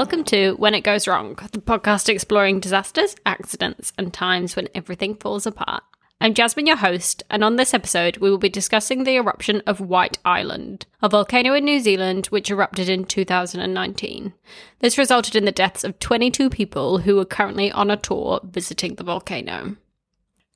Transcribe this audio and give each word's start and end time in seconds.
Welcome 0.00 0.24
to 0.24 0.52
When 0.52 0.72
It 0.72 0.80
Goes 0.80 1.06
Wrong, 1.06 1.34
the 1.52 1.58
podcast 1.58 2.08
exploring 2.08 2.58
disasters, 2.58 3.14
accidents, 3.26 3.92
and 3.98 4.14
times 4.14 4.56
when 4.56 4.66
everything 4.74 5.14
falls 5.14 5.44
apart. 5.44 5.82
I'm 6.22 6.32
Jasmine, 6.32 6.66
your 6.66 6.76
host, 6.76 7.22
and 7.28 7.44
on 7.44 7.56
this 7.56 7.74
episode, 7.74 8.16
we 8.16 8.30
will 8.30 8.38
be 8.38 8.48
discussing 8.48 9.04
the 9.04 9.16
eruption 9.16 9.62
of 9.66 9.78
White 9.78 10.18
Island, 10.24 10.86
a 11.02 11.10
volcano 11.10 11.52
in 11.52 11.66
New 11.66 11.80
Zealand 11.80 12.28
which 12.28 12.50
erupted 12.50 12.88
in 12.88 13.04
2019. 13.04 14.32
This 14.78 14.96
resulted 14.96 15.36
in 15.36 15.44
the 15.44 15.52
deaths 15.52 15.84
of 15.84 15.98
22 15.98 16.48
people 16.48 17.00
who 17.00 17.18
are 17.18 17.26
currently 17.26 17.70
on 17.70 17.90
a 17.90 17.98
tour 17.98 18.40
visiting 18.42 18.94
the 18.94 19.04
volcano. 19.04 19.76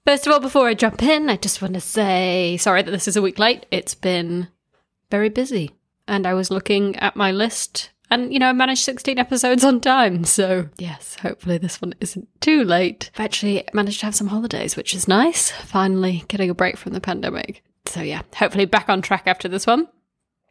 First 0.06 0.26
of 0.26 0.32
all, 0.32 0.40
before 0.40 0.68
I 0.68 0.74
jump 0.74 1.02
in, 1.02 1.28
I 1.28 1.36
just 1.36 1.60
want 1.60 1.74
to 1.74 1.80
say 1.82 2.56
sorry 2.56 2.80
that 2.80 2.90
this 2.90 3.06
is 3.06 3.18
a 3.18 3.22
week 3.22 3.38
late. 3.38 3.66
It's 3.70 3.94
been 3.94 4.48
very 5.10 5.28
busy, 5.28 5.72
and 6.08 6.26
I 6.26 6.32
was 6.32 6.50
looking 6.50 6.96
at 6.96 7.14
my 7.14 7.30
list 7.30 7.90
and, 8.14 8.32
you 8.32 8.38
know, 8.38 8.48
I 8.48 8.52
managed 8.52 8.84
16 8.84 9.18
episodes 9.18 9.64
on 9.64 9.80
time. 9.80 10.24
So, 10.24 10.68
yes, 10.78 11.16
hopefully 11.16 11.58
this 11.58 11.82
one 11.82 11.94
isn't 12.00 12.28
too 12.40 12.64
late. 12.64 13.10
I've 13.14 13.24
actually 13.24 13.64
managed 13.72 14.00
to 14.00 14.06
have 14.06 14.14
some 14.14 14.28
holidays, 14.28 14.76
which 14.76 14.94
is 14.94 15.08
nice. 15.08 15.50
Finally 15.50 16.24
getting 16.28 16.48
a 16.48 16.54
break 16.54 16.76
from 16.76 16.92
the 16.92 17.00
pandemic. 17.00 17.62
So, 17.86 18.00
yeah, 18.00 18.22
hopefully 18.36 18.64
back 18.64 18.88
on 18.88 19.02
track 19.02 19.24
after 19.26 19.48
this 19.48 19.66
one. 19.66 19.88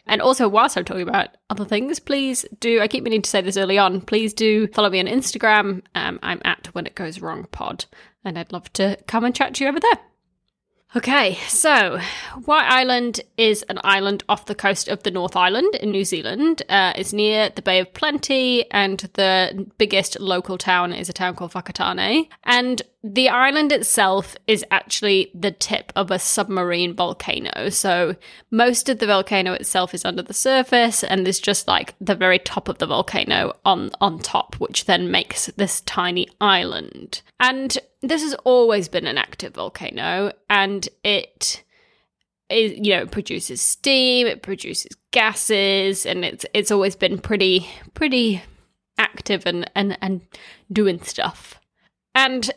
And 0.06 0.22
also, 0.22 0.50
whilst 0.50 0.78
I'm 0.78 0.84
talking 0.84 1.08
about 1.08 1.30
other 1.50 1.64
things, 1.64 2.00
please 2.00 2.46
do, 2.60 2.82
I 2.82 2.90
keep 2.90 3.04
meaning 3.04 3.22
to 3.22 3.30
say 3.30 3.42
this 3.42 3.56
early 3.56 3.78
on, 3.78 4.02
please 4.02 4.34
do 4.34 4.68
follow 4.68 4.90
me 4.90 5.00
on 5.00 5.06
Instagram. 5.06 5.82
Um, 5.96 6.20
I'm 6.22 6.42
at 6.44 6.68
When 6.74 6.86
It 6.86 6.96
Goes 6.96 7.22
Wrong 7.22 7.48
Pod, 7.52 7.86
and 8.26 8.38
I'd 8.38 8.52
love 8.52 8.72
to 8.74 8.98
come 9.08 9.24
and 9.24 9.34
chat 9.34 9.54
to 9.56 9.64
you 9.64 9.70
over 9.70 9.80
there. 9.80 10.00
Okay, 10.96 11.40
so 11.48 12.00
White 12.46 12.70
Island 12.70 13.22
is 13.36 13.64
an 13.64 13.80
island 13.84 14.24
off 14.30 14.46
the 14.46 14.54
coast 14.54 14.88
of 14.88 15.02
the 15.02 15.10
North 15.10 15.36
Island 15.36 15.74
in 15.76 15.90
New 15.90 16.06
Zealand. 16.06 16.62
Uh, 16.70 16.94
it's 16.96 17.12
near 17.12 17.50
the 17.50 17.64
Bay 17.64 17.80
of 17.80 17.92
Plenty, 17.96 18.70
and 18.70 19.00
the 19.14 19.68
biggest 19.80 20.20
local 20.20 20.56
town 20.60 20.94
is 20.94 21.10
a 21.10 21.14
town 21.14 21.34
called 21.34 21.54
Whakatane. 21.54 22.28
And 22.44 22.84
the 23.04 23.28
island 23.28 23.72
itself 23.72 24.36
is 24.46 24.64
actually 24.70 25.32
the 25.34 25.52
tip 25.52 25.92
of 25.96 26.12
a 26.12 26.20
submarine 26.20 26.94
volcano. 26.94 27.70
So 27.70 28.16
most 28.52 28.88
of 28.88 29.00
the 29.00 29.08
volcano 29.08 29.54
itself 29.54 29.96
is 29.96 30.06
under 30.06 30.22
the 30.22 30.34
surface, 30.34 31.04
and 31.04 31.26
there's 31.26 31.40
just 31.40 31.68
like 31.68 31.96
the 32.00 32.16
very 32.16 32.38
top 32.38 32.70
of 32.70 32.78
the 32.78 32.86
volcano 32.86 33.56
on 33.66 33.90
on 34.00 34.20
top, 34.20 34.56
which 34.60 34.86
then 34.86 35.10
makes 35.10 35.48
this 35.58 35.82
tiny 35.82 36.30
island. 36.40 37.24
And 37.40 37.80
this 38.04 38.22
has 38.22 38.34
always 38.44 38.88
been 38.88 39.08
an 39.08 39.18
active 39.18 39.54
volcano 39.54 40.32
and 40.50 40.88
it 41.04 41.64
is 42.50 42.74
you 42.78 42.94
know 42.94 43.04
it 43.04 43.12
produces 43.12 43.62
steam 43.62 44.28
it 44.28 44.44
produces 44.44 44.96
gases 45.12 46.06
and 46.06 46.26
it's 46.26 46.46
it's 46.54 46.70
always 46.70 46.96
been 46.96 47.18
pretty 47.18 47.68
pretty 47.94 48.44
active 48.98 49.46
and 49.46 49.70
and 49.76 49.98
and 50.02 50.22
doing 50.72 51.02
stuff. 51.02 51.60
And 52.14 52.52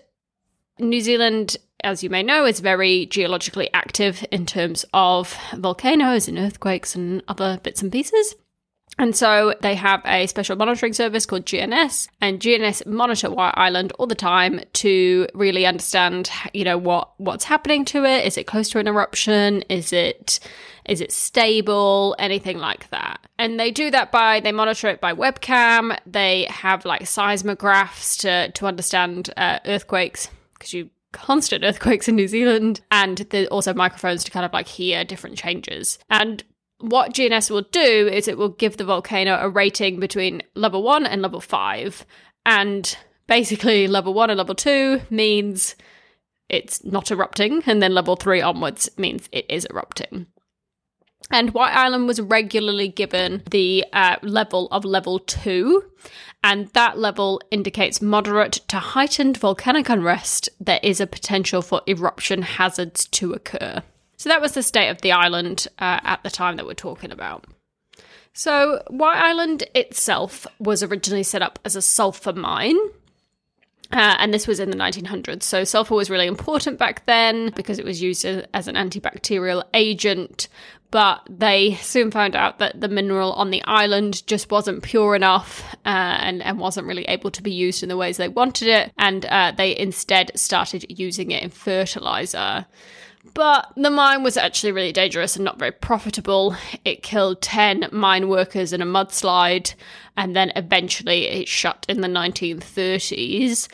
new 0.79 1.01
zealand 1.01 1.57
as 1.85 2.03
you 2.03 2.11
may 2.11 2.23
know 2.23 2.45
is 2.45 2.61
very 2.61 3.07
geologically 3.07 3.73
active 3.73 4.27
in 4.31 4.45
terms 4.45 4.85
of 4.93 5.39
volcanoes 5.55 6.29
and 6.29 6.39
earthquakes 6.39 6.95
and 6.95 7.23
other 7.29 7.59
bits 7.63 7.83
and 7.83 7.93
pieces 7.93 8.35
and 8.99 9.15
so 9.15 9.55
they 9.61 9.75
have 9.75 10.01
a 10.07 10.27
special 10.27 10.57
monitoring 10.57 10.95
service 10.95 11.27
called 11.27 11.45
GNS, 11.45 12.09
and 12.21 12.41
GNS 12.41 12.87
monitor 12.87 13.31
White 13.31 13.55
Island 13.57 13.93
all 13.99 14.07
the 14.07 14.15
time 14.15 14.61
to 14.75 15.27
really 15.35 15.67
understand, 15.67 16.31
you 16.55 16.65
know, 16.65 16.79
what 16.79 17.11
what's 17.19 17.45
happening 17.45 17.85
to 17.87 18.05
it. 18.05 18.25
Is 18.25 18.39
it 18.39 18.47
close 18.47 18.71
to 18.71 18.79
an 18.79 18.89
eruption? 18.89 19.63
Is 19.69 19.93
it 19.93 20.41
is 20.87 21.01
it 21.01 21.13
stable? 21.13 22.17
Anything 22.19 22.59
like 22.59 22.89
that. 22.91 23.21
And 23.39 23.61
they 23.61 23.71
do 23.71 23.91
that 23.91 24.13
by 24.13 24.41
they 24.41 24.53
monitor 24.53 24.89
it 24.89 25.01
by 25.01 25.13
webcam. 25.13 25.99
They 26.07 26.45
have 26.45 26.87
like 26.87 27.03
seismographs 27.03 28.17
to 28.21 28.51
to 28.53 28.67
understand 28.67 29.31
uh, 29.37 29.59
earthquakes 29.67 30.31
because 30.55 30.73
you 30.73 30.89
constant 31.13 31.65
earthquakes 31.65 32.09
in 32.09 32.17
New 32.17 32.29
Zealand, 32.29 32.81
and 32.91 33.19
there's 33.31 33.49
also 33.49 33.73
microphones 33.75 34.25
to 34.25 34.31
kind 34.31 34.45
of 34.47 34.53
like 34.53 34.69
hear 34.69 35.05
different 35.05 35.37
changes. 35.37 35.99
And 36.11 36.45
what 36.79 37.15
GNS 37.15 37.51
will 37.51 37.63
do 37.63 38.09
is 38.13 38.29
it 38.29 38.39
will 38.39 38.51
give 38.51 38.77
the 38.77 38.85
volcano 38.85 39.39
a 39.41 39.49
rating 39.49 39.99
between 39.99 40.43
level 40.55 40.83
one 40.83 41.07
and 41.07 41.23
level 41.23 41.41
five. 41.41 42.05
And 42.45 42.97
basically, 43.27 43.87
level 43.89 44.15
one 44.15 44.31
and 44.31 44.39
level 44.39 44.55
two 44.55 45.01
means 45.11 45.75
it's 46.49 46.85
not 46.85 47.11
erupting, 47.11 47.63
and 47.67 47.83
then 47.83 47.95
level 47.95 48.17
three 48.17 48.41
onwards 48.41 48.89
means 48.97 49.29
it 49.33 49.47
is 49.49 49.67
erupting. 49.71 50.27
And 51.31 51.55
White 51.55 51.75
Island 51.75 52.07
was 52.07 52.21
regularly 52.21 52.87
given 52.87 53.43
the 53.51 53.85
uh, 53.93 54.17
level 54.23 54.69
of 54.71 54.85
level 54.85 55.19
two, 55.19 55.83
and 56.45 56.69
that 56.69 56.99
level 56.99 57.41
indicates 57.51 58.01
moderate 58.01 58.61
to 58.69 58.79
heightened 58.79 59.37
volcanic 59.37 59.89
unrest. 59.89 60.49
There 60.61 60.79
is 60.85 61.01
a 61.01 61.07
potential 61.07 61.63
for 61.63 61.83
eruption 61.89 62.43
hazards 62.43 63.07
to 63.09 63.33
occur. 63.33 63.83
So 64.17 64.29
that 64.29 64.41
was 64.41 64.53
the 64.53 64.63
state 64.63 64.89
of 64.89 65.03
the 65.03 65.13
island 65.13 65.67
uh, 65.79 66.01
at 66.03 66.23
the 66.23 66.31
time 66.31 66.57
that 66.57 66.67
we're 66.67 66.75
talking 66.75 67.13
about. 67.13 67.45
So, 68.33 68.83
White 68.89 69.17
Island 69.17 69.65
itself 69.75 70.47
was 70.59 70.83
originally 70.83 71.23
set 71.23 71.41
up 71.41 71.59
as 71.65 71.75
a 71.75 71.81
sulfur 71.81 72.35
mine. 72.35 72.77
Uh, 73.93 74.17
and 74.19 74.35
this 74.35 74.47
was 74.47 74.61
in 74.61 74.69
the 74.69 74.77
1900s. 74.77 75.43
So, 75.43 75.65
sulfur 75.65 75.95
was 75.95 76.11
really 76.11 76.27
important 76.27 76.79
back 76.79 77.07
then 77.07 77.51
because 77.57 77.79
it 77.79 77.85
was 77.85 78.03
used 78.03 78.27
as 78.27 78.69
an 78.69 78.75
antibacterial 78.75 79.63
agent. 79.73 80.49
But 80.91 81.27
they 81.31 81.77
soon 81.77 82.11
found 82.11 82.37
out 82.37 82.59
that 82.59 82.79
the 82.79 82.89
mineral 82.89 83.33
on 83.33 83.51
the 83.51 83.65
island 83.65 84.27
just 84.27 84.51
wasn't 84.51 84.83
pure 84.83 85.17
enough 85.17 85.75
uh, 85.87 86.19
and, 86.21 86.43
and 86.43 86.59
wasn't 86.59 86.87
really 86.87 87.05
able 87.05 87.31
to 87.31 87.43
be 87.43 87.53
used 87.53 87.83
in 87.83 87.89
the 87.89 87.97
ways 87.97 88.19
they 88.19 88.29
wanted 88.29 88.69
it. 88.69 88.93
And 88.99 89.25
uh, 89.25 89.53
they 89.57 89.77
instead 89.77 90.31
started 90.39 90.85
using 90.89 91.31
it 91.31 91.43
in 91.43 91.49
fertilizer. 91.49 92.67
But 93.35 93.73
the 93.77 93.91
mine 93.91 94.23
was 94.23 94.37
actually 94.37 94.73
really 94.73 94.93
dangerous 94.93 95.37
and 95.37 95.45
not 95.45 95.59
very 95.59 95.73
profitable. 95.73 96.57
It 96.85 97.03
killed 97.03 97.43
10 97.43 97.89
mine 97.93 98.29
workers 98.29 98.73
in 98.73 98.81
a 98.81 98.87
mudslide, 98.87 99.75
and 100.17 100.35
then 100.35 100.53
eventually 100.57 101.27
it 101.27 101.49
shut 101.49 101.85
in 101.89 102.01
the 102.01 102.09
1930s. 102.09 103.69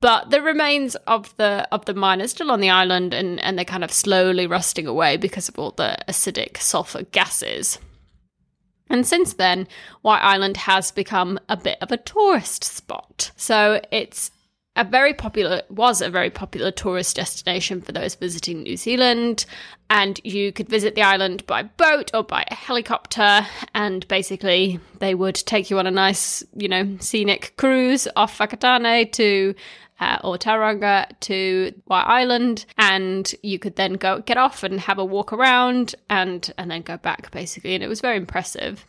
But 0.00 0.30
the 0.30 0.40
remains 0.40 0.94
of 1.06 1.36
the 1.36 1.66
of 1.72 1.84
the 1.86 1.94
mine 1.94 2.22
are 2.22 2.28
still 2.28 2.52
on 2.52 2.60
the 2.60 2.70
island 2.70 3.12
and, 3.12 3.40
and 3.40 3.58
they're 3.58 3.64
kind 3.64 3.82
of 3.82 3.92
slowly 3.92 4.46
rusting 4.46 4.86
away 4.86 5.16
because 5.16 5.48
of 5.48 5.58
all 5.58 5.72
the 5.72 5.96
acidic 6.08 6.58
sulfur 6.58 7.02
gases. 7.02 7.80
And 8.90 9.06
since 9.06 9.34
then, 9.34 9.66
White 10.02 10.22
Island 10.22 10.56
has 10.58 10.92
become 10.92 11.38
a 11.48 11.56
bit 11.56 11.78
of 11.80 11.92
a 11.92 11.96
tourist 11.96 12.64
spot. 12.64 13.32
So 13.36 13.80
it's 13.90 14.30
a 14.78 14.84
very 14.84 15.12
popular 15.12 15.62
was 15.68 16.00
a 16.00 16.08
very 16.08 16.30
popular 16.30 16.70
tourist 16.70 17.16
destination 17.16 17.82
for 17.82 17.92
those 17.92 18.14
visiting 18.14 18.62
New 18.62 18.76
Zealand. 18.76 19.44
And 19.90 20.20
you 20.22 20.52
could 20.52 20.68
visit 20.68 20.94
the 20.94 21.02
island 21.02 21.46
by 21.46 21.64
boat 21.64 22.10
or 22.14 22.22
by 22.22 22.44
a 22.48 22.54
helicopter. 22.54 23.46
And 23.74 24.06
basically 24.08 24.78
they 25.00 25.14
would 25.14 25.34
take 25.34 25.68
you 25.68 25.78
on 25.78 25.86
a 25.86 25.90
nice 25.90 26.44
you 26.56 26.68
know 26.68 26.96
scenic 27.00 27.54
cruise 27.56 28.06
off 28.16 28.38
Whakatane 28.38 29.12
to 29.12 29.54
uh, 30.00 30.18
or 30.22 30.38
Tauranga 30.38 31.08
to 31.20 31.74
White 31.86 32.04
Island, 32.04 32.66
and 32.76 33.34
you 33.42 33.58
could 33.58 33.74
then 33.74 33.94
go 33.94 34.20
get 34.20 34.36
off 34.36 34.62
and 34.62 34.78
have 34.78 34.98
a 34.98 35.04
walk 35.04 35.32
around 35.32 35.96
and 36.08 36.52
and 36.56 36.70
then 36.70 36.82
go 36.82 36.96
back 36.98 37.32
basically, 37.32 37.74
and 37.74 37.82
it 37.82 37.88
was 37.88 38.00
very 38.00 38.16
impressive. 38.16 38.86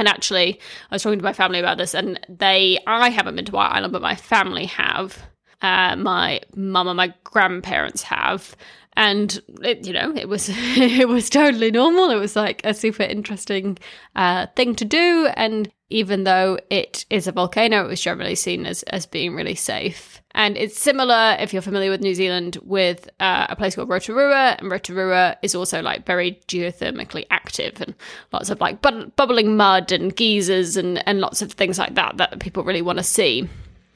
And 0.00 0.08
actually, 0.08 0.58
I 0.90 0.94
was 0.94 1.02
talking 1.02 1.18
to 1.18 1.24
my 1.24 1.34
family 1.34 1.58
about 1.58 1.76
this, 1.76 1.94
and 1.94 2.18
they, 2.26 2.78
I 2.86 3.10
haven't 3.10 3.36
been 3.36 3.44
to 3.44 3.52
White 3.52 3.72
Island, 3.72 3.92
but 3.92 4.00
my 4.00 4.16
family 4.16 4.64
have. 4.64 5.18
Uh, 5.60 5.94
my 5.94 6.40
mum 6.56 6.88
and 6.88 6.96
my 6.96 7.12
grandparents 7.22 8.02
have, 8.04 8.56
and 8.94 9.38
it, 9.62 9.86
you 9.86 9.92
know, 9.92 10.10
it 10.16 10.26
was 10.26 10.48
it 10.54 11.06
was 11.06 11.28
totally 11.28 11.70
normal. 11.70 12.08
It 12.08 12.18
was 12.18 12.34
like 12.34 12.62
a 12.64 12.72
super 12.72 13.02
interesting 13.02 13.78
uh, 14.16 14.46
thing 14.56 14.74
to 14.76 14.86
do, 14.86 15.28
and 15.34 15.70
even 15.90 16.24
though 16.24 16.58
it 16.70 17.04
is 17.10 17.26
a 17.26 17.32
volcano, 17.32 17.84
it 17.84 17.88
was 17.88 18.00
generally 18.00 18.36
seen 18.36 18.64
as 18.64 18.82
as 18.84 19.04
being 19.04 19.34
really 19.34 19.54
safe. 19.54 20.19
And 20.32 20.56
it's 20.56 20.78
similar, 20.78 21.36
if 21.40 21.52
you're 21.52 21.62
familiar 21.62 21.90
with 21.90 22.00
New 22.00 22.14
Zealand, 22.14 22.56
with 22.62 23.08
uh, 23.18 23.46
a 23.48 23.56
place 23.56 23.74
called 23.74 23.88
Rotorua. 23.88 24.56
And 24.58 24.70
Rotorua 24.70 25.36
is 25.42 25.54
also 25.54 25.82
like 25.82 26.06
very 26.06 26.40
geothermically 26.46 27.26
active 27.30 27.80
and 27.80 27.94
lots 28.32 28.50
of 28.50 28.60
like 28.60 28.80
bu- 28.80 29.06
bubbling 29.16 29.56
mud 29.56 29.90
and 29.90 30.14
geysers 30.14 30.76
and, 30.76 31.06
and 31.06 31.20
lots 31.20 31.42
of 31.42 31.52
things 31.52 31.78
like 31.78 31.94
that 31.94 32.16
that 32.18 32.38
people 32.38 32.62
really 32.62 32.82
want 32.82 32.98
to 32.98 33.04
see. 33.04 33.48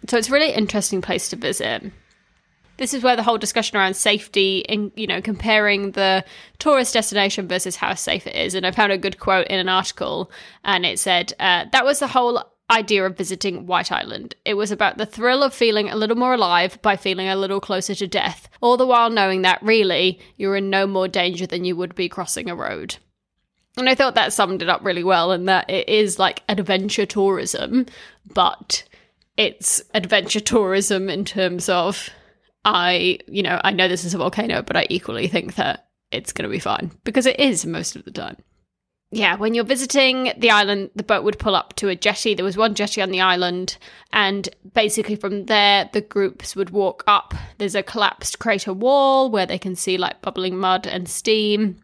So 0.09 0.19
it's 0.19 0.29
a 0.29 0.33
really 0.33 0.53
interesting 0.53 1.01
place 1.01 1.29
to 1.31 1.37
visit. 1.37 1.83
This 2.77 2.93
is 2.93 3.05
where 3.05 3.15
the 3.15 3.23
whole 3.23 3.39
discussion 3.39 3.77
around 3.77 3.95
safety 3.95 4.59
in 4.69 4.91
you 4.97 5.07
know 5.07 5.23
comparing 5.23 5.93
the 5.93 6.25
tourist 6.59 6.95
destination 6.95 7.47
versus 7.47 7.77
how 7.77 7.95
safe 7.95 8.27
it 8.27 8.35
is 8.35 8.57
and 8.57 8.67
i 8.67 8.73
found 8.73 8.91
a 8.91 8.99
good 8.99 9.21
quote 9.21 9.47
in 9.47 9.61
an 9.61 9.69
article 9.69 10.29
and 10.65 10.85
it 10.85 10.99
said 10.99 11.33
uh, 11.39 11.67
that 11.71 11.85
was 11.85 12.01
the 12.01 12.09
whole 12.09 12.43
idea 12.71 13.05
of 13.05 13.17
visiting 13.17 13.67
White 13.67 13.93
Island. 13.93 14.35
It 14.45 14.55
was 14.55 14.71
about 14.71 14.97
the 14.97 15.07
thrill 15.07 15.43
of 15.43 15.53
feeling 15.53 15.91
a 15.91 15.97
little 15.97 16.17
more 16.17 16.35
alive 16.35 16.81
by 16.83 16.97
feeling 16.97 17.29
a 17.29 17.37
little 17.37 17.61
closer 17.61 17.95
to 17.95 18.07
death, 18.07 18.49
all 18.61 18.77
the 18.77 18.87
while 18.87 19.11
knowing 19.11 19.43
that 19.43 19.63
really 19.63 20.19
you're 20.37 20.57
in 20.57 20.71
no 20.71 20.87
more 20.87 21.09
danger 21.09 21.47
than 21.47 21.65
you 21.65 21.77
would 21.77 21.95
be 21.95 22.09
crossing 22.09 22.49
a 22.49 22.57
road. 22.57 22.97
And 23.77 23.89
I 23.89 23.95
thought 23.95 24.15
that 24.15 24.33
summed 24.33 24.63
it 24.63 24.69
up 24.69 24.85
really 24.85 25.05
well, 25.05 25.33
and 25.33 25.49
that 25.49 25.69
it 25.69 25.89
is 25.89 26.19
like 26.19 26.43
adventure 26.49 27.07
tourism, 27.07 27.87
but 28.33 28.85
it's 29.37 29.83
adventure 29.93 30.41
tourism 30.41 31.11
in 31.11 31.25
terms 31.25 31.69
of 31.69 32.11
I, 32.65 33.19
you 33.27 33.43
know, 33.43 33.61
I 33.63 33.73
know 33.73 33.89
this 33.89 34.05
is 34.05 34.15
a 34.15 34.19
volcano, 34.19 34.63
but 34.63 34.77
I 34.77 34.87
equally 34.89 35.29
think 35.29 35.57
that 35.57 35.89
it's 36.11 36.33
going 36.33 36.49
to 36.49 36.53
be 36.53 36.61
fine 36.61 36.93
because 37.05 37.27
it 37.27 37.39
is 37.39 37.67
most 37.67 37.97
of 37.97 38.05
the 38.05 38.11
time. 38.11 38.37
Yeah, 39.15 39.37
when 39.37 39.55
you're 39.55 39.63
visiting 39.63 40.33
the 40.37 40.51
island, 40.51 40.91
the 40.97 41.05
boat 41.05 41.23
would 41.23 41.39
pull 41.39 41.55
up 41.55 41.77
to 41.77 41.89
a 41.89 41.95
jetty. 41.95 42.35
There 42.35 42.45
was 42.45 42.57
one 42.57 42.75
jetty 42.75 43.01
on 43.01 43.13
the 43.13 43.21
island, 43.21 43.79
and 44.13 44.49
basically 44.73 45.15
from 45.15 45.47
there, 45.47 45.89
the 45.93 46.01
groups 46.01 46.57
would 46.57 46.71
walk 46.71 47.05
up. 47.07 47.33
There's 47.59 47.77
a 47.77 47.83
collapsed 47.85 48.41
crater 48.41 48.73
wall 48.73 49.31
where 49.31 49.47
they 49.47 49.57
can 49.57 49.77
see 49.77 49.99
like 49.99 50.21
bubbling 50.21 50.59
mud 50.59 50.89
and 50.89 51.09
steam 51.09 51.81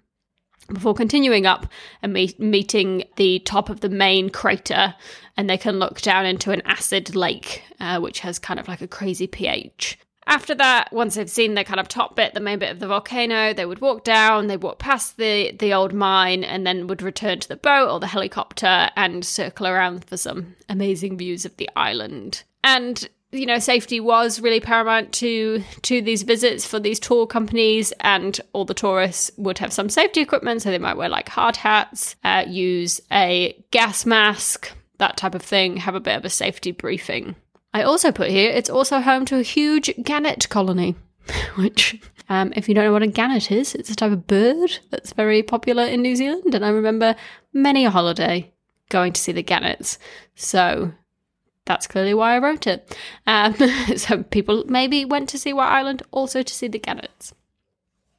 before 0.72 0.92
continuing 0.92 1.46
up 1.46 1.68
and 2.02 2.12
meet, 2.12 2.40
meeting 2.40 3.04
the 3.14 3.38
top 3.38 3.70
of 3.70 3.78
the 3.78 3.88
main 3.88 4.30
crater, 4.30 4.96
and 5.36 5.48
they 5.48 5.56
can 5.56 5.78
look 5.78 6.00
down 6.00 6.26
into 6.26 6.50
an 6.50 6.62
acid 6.64 7.14
lake, 7.14 7.62
uh, 7.78 8.00
which 8.00 8.18
has 8.20 8.40
kind 8.40 8.58
of 8.58 8.66
like 8.66 8.80
a 8.80 8.88
crazy 8.88 9.28
pH. 9.28 9.96
After 10.26 10.54
that, 10.54 10.92
once 10.92 11.14
they've 11.14 11.30
seen 11.30 11.54
the 11.54 11.64
kind 11.64 11.80
of 11.80 11.88
top 11.88 12.14
bit, 12.14 12.34
the 12.34 12.40
main 12.40 12.58
bit 12.58 12.70
of 12.70 12.78
the 12.78 12.86
volcano, 12.86 13.52
they 13.52 13.66
would 13.66 13.80
walk 13.80 14.04
down, 14.04 14.46
they'd 14.46 14.62
walk 14.62 14.78
past 14.78 15.16
the, 15.16 15.52
the 15.58 15.72
old 15.72 15.92
mine, 15.92 16.44
and 16.44 16.66
then 16.66 16.86
would 16.86 17.02
return 17.02 17.40
to 17.40 17.48
the 17.48 17.56
boat 17.56 17.90
or 17.90 17.98
the 17.98 18.06
helicopter 18.06 18.90
and 18.96 19.24
circle 19.24 19.66
around 19.66 20.04
for 20.04 20.16
some 20.16 20.54
amazing 20.68 21.16
views 21.16 21.44
of 21.44 21.56
the 21.56 21.68
island. 21.74 22.44
And 22.62 23.08
you 23.32 23.46
know 23.46 23.58
safety 23.58 24.00
was 24.00 24.40
really 24.40 24.60
paramount 24.60 25.12
to 25.12 25.62
to 25.82 26.02
these 26.02 26.22
visits 26.22 26.66
for 26.66 26.80
these 26.80 26.98
tour 26.98 27.26
companies 27.26 27.92
and 28.00 28.40
all 28.52 28.64
the 28.64 28.74
tourists 28.74 29.30
would 29.36 29.58
have 29.58 29.72
some 29.72 29.88
safety 29.88 30.20
equipment 30.20 30.62
so 30.62 30.70
they 30.70 30.78
might 30.78 30.96
wear 30.96 31.08
like 31.08 31.28
hard 31.28 31.56
hats 31.56 32.16
uh, 32.24 32.44
use 32.46 33.00
a 33.12 33.56
gas 33.70 34.04
mask 34.04 34.72
that 34.98 35.16
type 35.16 35.34
of 35.34 35.42
thing 35.42 35.76
have 35.76 35.94
a 35.94 36.00
bit 36.00 36.16
of 36.16 36.24
a 36.24 36.30
safety 36.30 36.72
briefing 36.72 37.36
i 37.72 37.82
also 37.82 38.12
put 38.12 38.30
here 38.30 38.50
it's 38.50 38.70
also 38.70 39.00
home 39.00 39.24
to 39.24 39.38
a 39.38 39.42
huge 39.42 39.92
gannet 40.02 40.48
colony 40.48 40.94
which 41.56 42.00
um, 42.28 42.52
if 42.54 42.68
you 42.68 42.74
don't 42.74 42.84
know 42.84 42.92
what 42.92 43.02
a 43.02 43.06
gannet 43.06 43.50
is 43.50 43.74
it's 43.74 43.90
a 43.90 43.96
type 43.96 44.12
of 44.12 44.26
bird 44.26 44.78
that's 44.90 45.12
very 45.12 45.42
popular 45.42 45.84
in 45.84 46.02
new 46.02 46.16
zealand 46.16 46.54
and 46.54 46.64
i 46.64 46.68
remember 46.68 47.14
many 47.52 47.84
a 47.84 47.90
holiday 47.90 48.50
going 48.88 49.12
to 49.12 49.20
see 49.20 49.32
the 49.32 49.42
gannets 49.42 49.98
so 50.34 50.92
that's 51.70 51.86
clearly 51.86 52.14
why 52.14 52.34
I 52.34 52.38
wrote 52.38 52.66
it. 52.66 52.96
Um, 53.28 53.54
so 53.96 54.24
people 54.24 54.64
maybe 54.66 55.04
went 55.04 55.28
to 55.28 55.38
see 55.38 55.52
White 55.52 55.72
Island 55.72 56.02
also 56.10 56.42
to 56.42 56.54
see 56.54 56.66
the 56.66 56.80
gannets. 56.80 57.32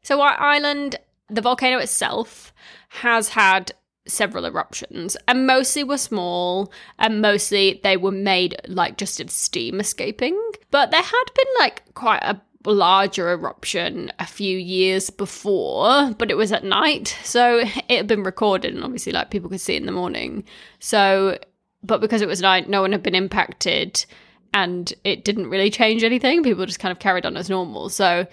So 0.03 0.17
White 0.17 0.39
Island, 0.39 0.95
the 1.29 1.41
volcano 1.41 1.77
itself, 1.79 2.53
has 2.89 3.29
had 3.29 3.73
several 4.07 4.45
eruptions 4.45 5.15
and 5.27 5.45
mostly 5.45 5.83
were 5.83 5.97
small 5.97 6.71
and 6.97 7.21
mostly 7.21 7.79
they 7.83 7.95
were 7.95 8.11
made 8.11 8.59
like 8.67 8.97
just 8.97 9.19
of 9.19 9.29
steam 9.29 9.79
escaping 9.79 10.35
but 10.71 10.89
there 10.89 11.01
had 11.01 11.25
been 11.35 11.53
like 11.59 11.93
quite 11.93 12.23
a 12.23 12.41
larger 12.65 13.31
eruption 13.31 14.11
a 14.19 14.25
few 14.25 14.57
years 14.57 15.09
before, 15.09 16.11
but 16.17 16.29
it 16.29 16.37
was 16.37 16.51
at 16.51 16.63
night. 16.63 17.17
So 17.23 17.59
it 17.59 17.97
had 17.97 18.07
been 18.07 18.23
recorded 18.23 18.73
and 18.73 18.83
obviously 18.83 19.11
like 19.11 19.31
people 19.31 19.49
could 19.49 19.61
see 19.61 19.75
in 19.75 19.85
the 19.85 19.91
morning. 19.91 20.43
So 20.79 21.39
but 21.83 22.01
because 22.01 22.21
it 22.21 22.27
was 22.27 22.41
night, 22.41 22.69
no 22.69 22.81
one 22.81 22.91
had 22.91 23.01
been 23.01 23.15
impacted 23.15 24.05
and 24.53 24.93
it 25.03 25.23
didn't 25.23 25.49
really 25.49 25.71
change 25.71 26.03
anything. 26.03 26.43
People 26.43 26.65
just 26.65 26.79
kind 26.79 26.91
of 26.91 26.99
carried 26.99 27.25
on 27.25 27.37
as 27.37 27.49
normal. 27.49 27.89
So 27.89 28.27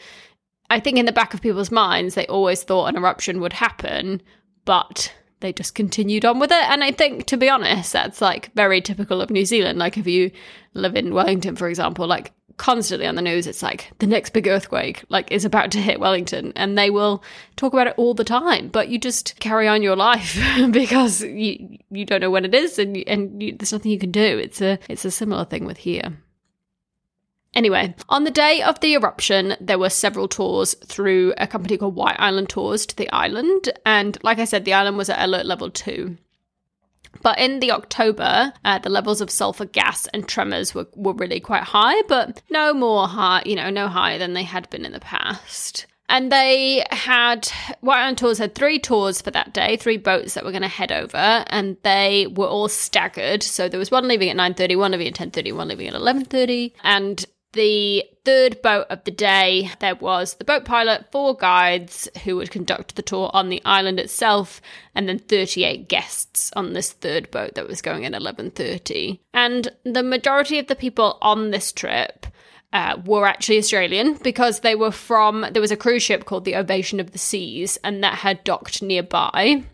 I 0.68 0.80
think 0.80 0.98
in 0.98 1.06
the 1.06 1.12
back 1.12 1.32
of 1.32 1.40
people's 1.40 1.70
minds, 1.70 2.14
they 2.14 2.26
always 2.26 2.62
thought 2.62 2.86
an 2.86 2.96
eruption 2.96 3.40
would 3.40 3.54
happen, 3.54 4.20
but 4.66 5.12
they 5.40 5.52
just 5.52 5.74
continued 5.74 6.24
on 6.24 6.38
with 6.38 6.50
it. 6.50 6.70
And 6.70 6.82
I 6.82 6.90
think, 6.90 7.26
to 7.26 7.36
be 7.36 7.48
honest, 7.48 7.92
that's 7.92 8.20
like 8.20 8.52
very 8.54 8.80
typical 8.80 9.20
of 9.20 9.30
New 9.30 9.44
Zealand. 9.44 9.78
Like 9.78 9.96
if 9.96 10.06
you 10.06 10.30
live 10.74 10.96
in 10.96 11.14
Wellington, 11.14 11.56
for 11.56 11.68
example, 11.68 12.06
like 12.06 12.32
constantly 12.58 13.06
on 13.06 13.14
the 13.14 13.22
news 13.22 13.46
it's 13.46 13.62
like 13.62 13.92
the 14.00 14.06
next 14.06 14.30
big 14.30 14.48
earthquake 14.48 15.04
like 15.08 15.30
is 15.30 15.44
about 15.44 15.70
to 15.70 15.80
hit 15.80 16.00
Wellington 16.00 16.52
and 16.56 16.76
they 16.76 16.90
will 16.90 17.22
talk 17.54 17.72
about 17.72 17.86
it 17.86 17.94
all 17.96 18.14
the 18.14 18.24
time 18.24 18.66
but 18.68 18.88
you 18.88 18.98
just 18.98 19.38
carry 19.38 19.68
on 19.68 19.80
your 19.80 19.94
life 19.94 20.36
because 20.72 21.22
you 21.22 21.78
you 21.90 22.04
don't 22.04 22.20
know 22.20 22.32
when 22.32 22.44
it 22.44 22.52
is 22.52 22.76
and 22.76 22.96
and 23.06 23.40
you, 23.40 23.54
there's 23.56 23.72
nothing 23.72 23.92
you 23.92 23.98
can 23.98 24.10
do 24.10 24.38
it's 24.38 24.60
a 24.60 24.76
it's 24.88 25.04
a 25.04 25.10
similar 25.10 25.44
thing 25.44 25.64
with 25.64 25.76
here 25.76 26.18
Anyway, 27.58 27.92
on 28.08 28.22
the 28.22 28.30
day 28.30 28.62
of 28.62 28.78
the 28.78 28.94
eruption, 28.94 29.56
there 29.60 29.80
were 29.80 29.90
several 29.90 30.28
tours 30.28 30.76
through 30.86 31.34
a 31.38 31.46
company 31.48 31.76
called 31.76 31.96
White 31.96 32.14
Island 32.16 32.48
Tours 32.48 32.86
to 32.86 32.94
the 32.94 33.10
island. 33.10 33.68
And 33.84 34.16
like 34.22 34.38
I 34.38 34.44
said, 34.44 34.64
the 34.64 34.74
island 34.74 34.96
was 34.96 35.10
at 35.10 35.20
alert 35.20 35.44
level 35.44 35.68
two. 35.68 36.18
But 37.20 37.40
in 37.40 37.58
the 37.58 37.72
October, 37.72 38.52
uh, 38.64 38.78
the 38.78 38.90
levels 38.90 39.20
of 39.20 39.28
sulfur 39.28 39.64
gas 39.64 40.06
and 40.14 40.28
tremors 40.28 40.72
were, 40.72 40.86
were 40.94 41.14
really 41.14 41.40
quite 41.40 41.64
high, 41.64 42.00
but 42.02 42.40
no 42.48 42.72
more 42.72 43.08
high, 43.08 43.42
you 43.44 43.56
know, 43.56 43.70
no 43.70 43.88
higher 43.88 44.18
than 44.18 44.34
they 44.34 44.44
had 44.44 44.70
been 44.70 44.84
in 44.84 44.92
the 44.92 45.00
past. 45.00 45.86
And 46.08 46.30
they 46.30 46.86
had, 46.92 47.48
White 47.80 48.02
Island 48.02 48.18
Tours 48.18 48.38
had 48.38 48.54
three 48.54 48.78
tours 48.78 49.20
for 49.20 49.32
that 49.32 49.52
day, 49.52 49.76
three 49.76 49.96
boats 49.96 50.34
that 50.34 50.44
were 50.44 50.52
going 50.52 50.62
to 50.62 50.68
head 50.68 50.92
over, 50.92 51.44
and 51.48 51.76
they 51.82 52.28
were 52.28 52.46
all 52.46 52.68
staggered. 52.68 53.42
So 53.42 53.68
there 53.68 53.80
was 53.80 53.90
one 53.90 54.06
leaving 54.06 54.30
at 54.30 54.36
9.30, 54.36 54.78
one 54.78 54.92
leaving 54.92 55.08
at 55.08 55.14
10.30, 55.14 55.56
one 55.56 55.66
leaving 55.66 55.88
at 55.88 55.94
11.30. 55.94 56.72
And 56.84 57.26
the 57.52 58.04
third 58.24 58.60
boat 58.62 58.86
of 58.90 59.04
the 59.04 59.10
day, 59.10 59.70
there 59.80 59.94
was 59.94 60.34
the 60.34 60.44
boat 60.44 60.64
pilot, 60.64 61.10
four 61.10 61.34
guides 61.34 62.08
who 62.24 62.36
would 62.36 62.50
conduct 62.50 62.94
the 62.94 63.02
tour 63.02 63.30
on 63.32 63.48
the 63.48 63.62
island 63.64 63.98
itself, 63.98 64.60
and 64.94 65.08
then 65.08 65.18
38 65.18 65.88
guests 65.88 66.50
on 66.54 66.72
this 66.72 66.92
third 66.92 67.30
boat 67.30 67.54
that 67.54 67.66
was 67.66 67.82
going 67.82 68.04
at 68.04 68.12
11:30. 68.12 69.20
And 69.32 69.68
the 69.84 70.02
majority 70.02 70.58
of 70.58 70.66
the 70.66 70.76
people 70.76 71.18
on 71.22 71.50
this 71.50 71.72
trip 71.72 72.26
uh, 72.72 72.98
were 73.04 73.26
actually 73.26 73.58
Australian 73.58 74.18
because 74.22 74.60
they 74.60 74.74
were 74.74 74.92
from 74.92 75.46
there 75.52 75.62
was 75.62 75.70
a 75.70 75.76
cruise 75.76 76.02
ship 76.02 76.26
called 76.26 76.44
the 76.44 76.56
Ovation 76.56 77.00
of 77.00 77.12
the 77.12 77.18
Seas, 77.18 77.78
and 77.82 78.04
that 78.04 78.14
had 78.14 78.44
docked 78.44 78.82
nearby. 78.82 79.64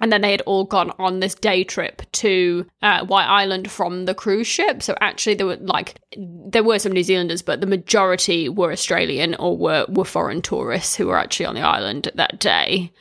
And 0.00 0.10
then 0.10 0.22
they 0.22 0.30
had 0.30 0.42
all 0.42 0.64
gone 0.64 0.92
on 0.98 1.20
this 1.20 1.34
day 1.34 1.62
trip 1.62 2.02
to 2.12 2.66
uh, 2.82 3.04
White 3.04 3.26
Island 3.26 3.70
from 3.70 4.06
the 4.06 4.14
cruise 4.14 4.46
ship. 4.46 4.82
So 4.82 4.96
actually, 5.00 5.34
there 5.34 5.46
were 5.46 5.56
like 5.56 6.00
there 6.16 6.64
were 6.64 6.78
some 6.78 6.92
New 6.92 7.02
Zealanders, 7.02 7.42
but 7.42 7.60
the 7.60 7.66
majority 7.66 8.48
were 8.48 8.72
Australian 8.72 9.34
or 9.34 9.56
were 9.56 9.86
were 9.88 10.04
foreign 10.04 10.42
tourists 10.42 10.96
who 10.96 11.06
were 11.06 11.18
actually 11.18 11.46
on 11.46 11.54
the 11.54 11.60
island 11.60 12.10
that 12.14 12.38
day. 12.40 12.92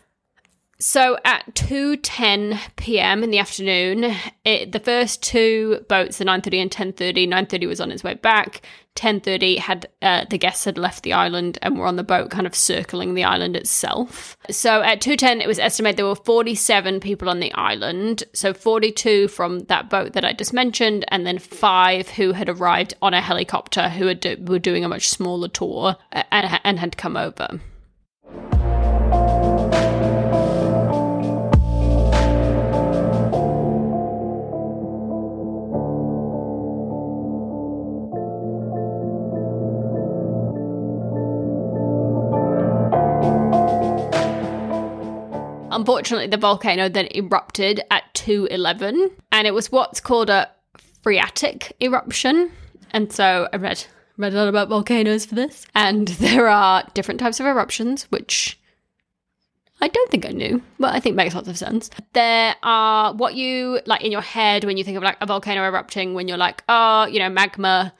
So 0.81 1.17
at 1.25 1.55
2:10 1.55 2.57
p.m. 2.77 3.21
in 3.21 3.31
the 3.31 3.39
afternoon, 3.39 4.15
it, 4.45 4.71
the 4.71 4.79
first 4.79 5.21
two 5.21 5.85
boats, 5.89 6.19
the 6.19 6.25
9:30 6.25 6.61
and 6.61 6.71
10:30, 6.71 7.27
9:30 7.27 7.67
was 7.67 7.81
on 7.81 7.91
its 7.91 8.01
way 8.01 8.13
back. 8.13 8.61
10:30 8.95 9.57
had 9.57 9.89
uh, 10.01 10.23
the 10.29 10.37
guests 10.37 10.63
had 10.63 10.77
left 10.77 11.03
the 11.03 11.11
island 11.11 11.59
and 11.61 11.77
were 11.77 11.85
on 11.85 11.97
the 11.97 12.03
boat, 12.03 12.29
kind 12.29 12.47
of 12.47 12.55
circling 12.55 13.13
the 13.13 13.25
island 13.25 13.57
itself. 13.57 14.37
So 14.49 14.81
at 14.81 15.01
2:10, 15.01 15.41
it 15.41 15.47
was 15.47 15.59
estimated 15.59 15.97
there 15.97 16.05
were 16.05 16.15
47 16.15 17.01
people 17.01 17.27
on 17.27 17.41
the 17.41 17.53
island. 17.55 18.23
So 18.33 18.53
42 18.53 19.27
from 19.27 19.59
that 19.65 19.89
boat 19.89 20.13
that 20.13 20.23
I 20.23 20.31
just 20.31 20.53
mentioned, 20.53 21.03
and 21.09 21.27
then 21.27 21.39
five 21.39 22.07
who 22.07 22.31
had 22.31 22.47
arrived 22.47 22.93
on 23.01 23.13
a 23.13 23.19
helicopter 23.19 23.89
who 23.89 24.05
were 24.05 24.59
doing 24.59 24.85
a 24.85 24.89
much 24.89 25.09
smaller 25.09 25.49
tour 25.49 25.97
uh, 26.13 26.23
and, 26.31 26.61
and 26.63 26.79
had 26.79 26.95
come 26.95 27.17
over. 27.17 27.59
Unfortunately, 45.71 46.27
the 46.27 46.37
volcano 46.37 46.89
then 46.89 47.07
erupted 47.15 47.81
at 47.91 48.13
211, 48.13 49.11
and 49.31 49.47
it 49.47 49.53
was 49.53 49.71
what's 49.71 49.99
called 49.99 50.29
a 50.29 50.49
phreatic 51.03 51.75
eruption. 51.81 52.51
And 52.91 53.11
so 53.11 53.47
I 53.53 53.57
read 53.57 53.85
read 54.17 54.33
a 54.33 54.37
lot 54.37 54.47
about 54.49 54.69
volcanoes 54.69 55.25
for 55.25 55.35
this, 55.35 55.65
and 55.75 56.07
there 56.19 56.47
are 56.47 56.83
different 56.93 57.19
types 57.19 57.39
of 57.39 57.45
eruptions, 57.45 58.03
which 58.11 58.59
I 59.81 59.87
don't 59.87 60.11
think 60.11 60.25
I 60.25 60.31
knew, 60.31 60.61
but 60.77 60.93
I 60.93 60.99
think 60.99 61.15
makes 61.15 61.35
lots 61.35 61.47
of 61.47 61.57
sense. 61.57 61.89
There 62.13 62.55
are 62.63 63.13
what 63.13 63.35
you 63.35 63.79
like 63.85 64.03
in 64.03 64.11
your 64.11 64.21
head 64.21 64.65
when 64.65 64.77
you 64.77 64.83
think 64.83 64.97
of 64.97 65.03
like 65.03 65.17
a 65.21 65.25
volcano 65.25 65.63
erupting, 65.63 66.13
when 66.13 66.27
you're 66.27 66.37
like, 66.37 66.63
oh, 66.67 67.05
you 67.05 67.19
know, 67.19 67.29
magma 67.29 67.93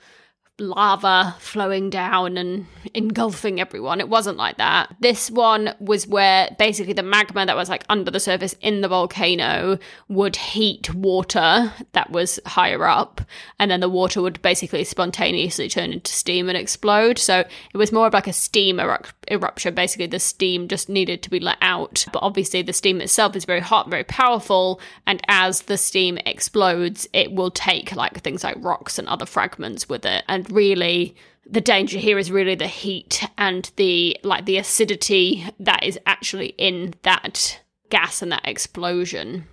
lava 0.60 1.36
flowing 1.40 1.90
down 1.90 2.38
and 2.38 2.66
engulfing 2.94 3.60
everyone. 3.60 4.00
It 4.00 4.10
wasn't 4.10 4.38
like 4.38 4.58
that. 4.58 4.96
This 5.00 5.30
one 5.32 5.74
was 5.80 6.08
where 6.08 6.56
basically 6.58 6.94
the 6.94 7.04
magma 7.04 7.46
that 7.46 7.56
was 7.56 7.70
like 7.70 7.84
under 7.90 8.12
the 8.12 8.20
surface 8.20 8.56
in 8.62 8.82
the 8.82 8.88
volcano 8.88 9.78
would 10.08 10.36
heat 10.36 10.94
water 10.94 11.74
that 11.94 12.12
was 12.12 12.40
higher 12.46 12.86
up, 12.86 13.22
and 13.60 13.70
then 13.72 13.80
the 13.80 13.90
water 13.90 14.22
would 14.22 14.42
basically 14.42 14.84
spontaneously 14.84 15.70
turn 15.70 15.94
into 15.94 16.12
steam 16.12 16.50
and 16.50 16.58
explode. 16.58 17.18
So 17.18 17.40
it 17.74 17.78
was 17.78 17.92
more 17.92 18.08
of 18.08 18.14
like 18.14 18.28
a 18.28 18.34
steam 18.34 18.80
eru- 18.80 18.98
eruption. 19.30 19.76
Basically, 19.76 20.08
the 20.08 20.20
steam 20.20 20.68
just 20.68 20.90
needed 20.90 21.24
to 21.24 21.30
be 21.30 21.40
let 21.40 21.58
out. 21.62 22.06
But 22.12 22.24
obviously, 22.24 22.62
the 22.62 22.74
steam 22.74 23.02
itself 23.02 23.36
is 23.36 23.46
very 23.46 23.62
hot, 23.62 23.90
very 23.90 24.04
powerful, 24.04 24.82
and 25.06 25.22
as 25.28 25.64
the 25.64 25.78
steam 25.78 26.18
explodes, 26.26 27.08
it 27.14 27.32
will 27.32 27.52
take 27.52 27.96
like 27.96 28.22
things 28.22 28.44
like 28.44 28.58
rocks 28.60 29.00
and 29.00 29.08
other 29.08 29.26
fragments 29.26 29.88
with 29.88 30.06
it 30.06 30.24
and 30.28 30.49
really 30.52 31.16
the 31.50 31.62
danger 31.62 31.98
here 31.98 32.20
is 32.20 32.32
really 32.32 32.56
the 32.56 32.68
heat 32.68 33.28
and 33.38 33.72
the 33.76 34.16
like 34.24 34.46
the 34.46 34.58
acidity 34.58 35.46
that 35.60 35.84
is 35.84 35.98
actually 36.06 36.54
in 36.58 36.94
that 37.02 37.60
gas 37.90 38.22
and 38.22 38.32
that 38.32 38.48
explosion 38.48 39.48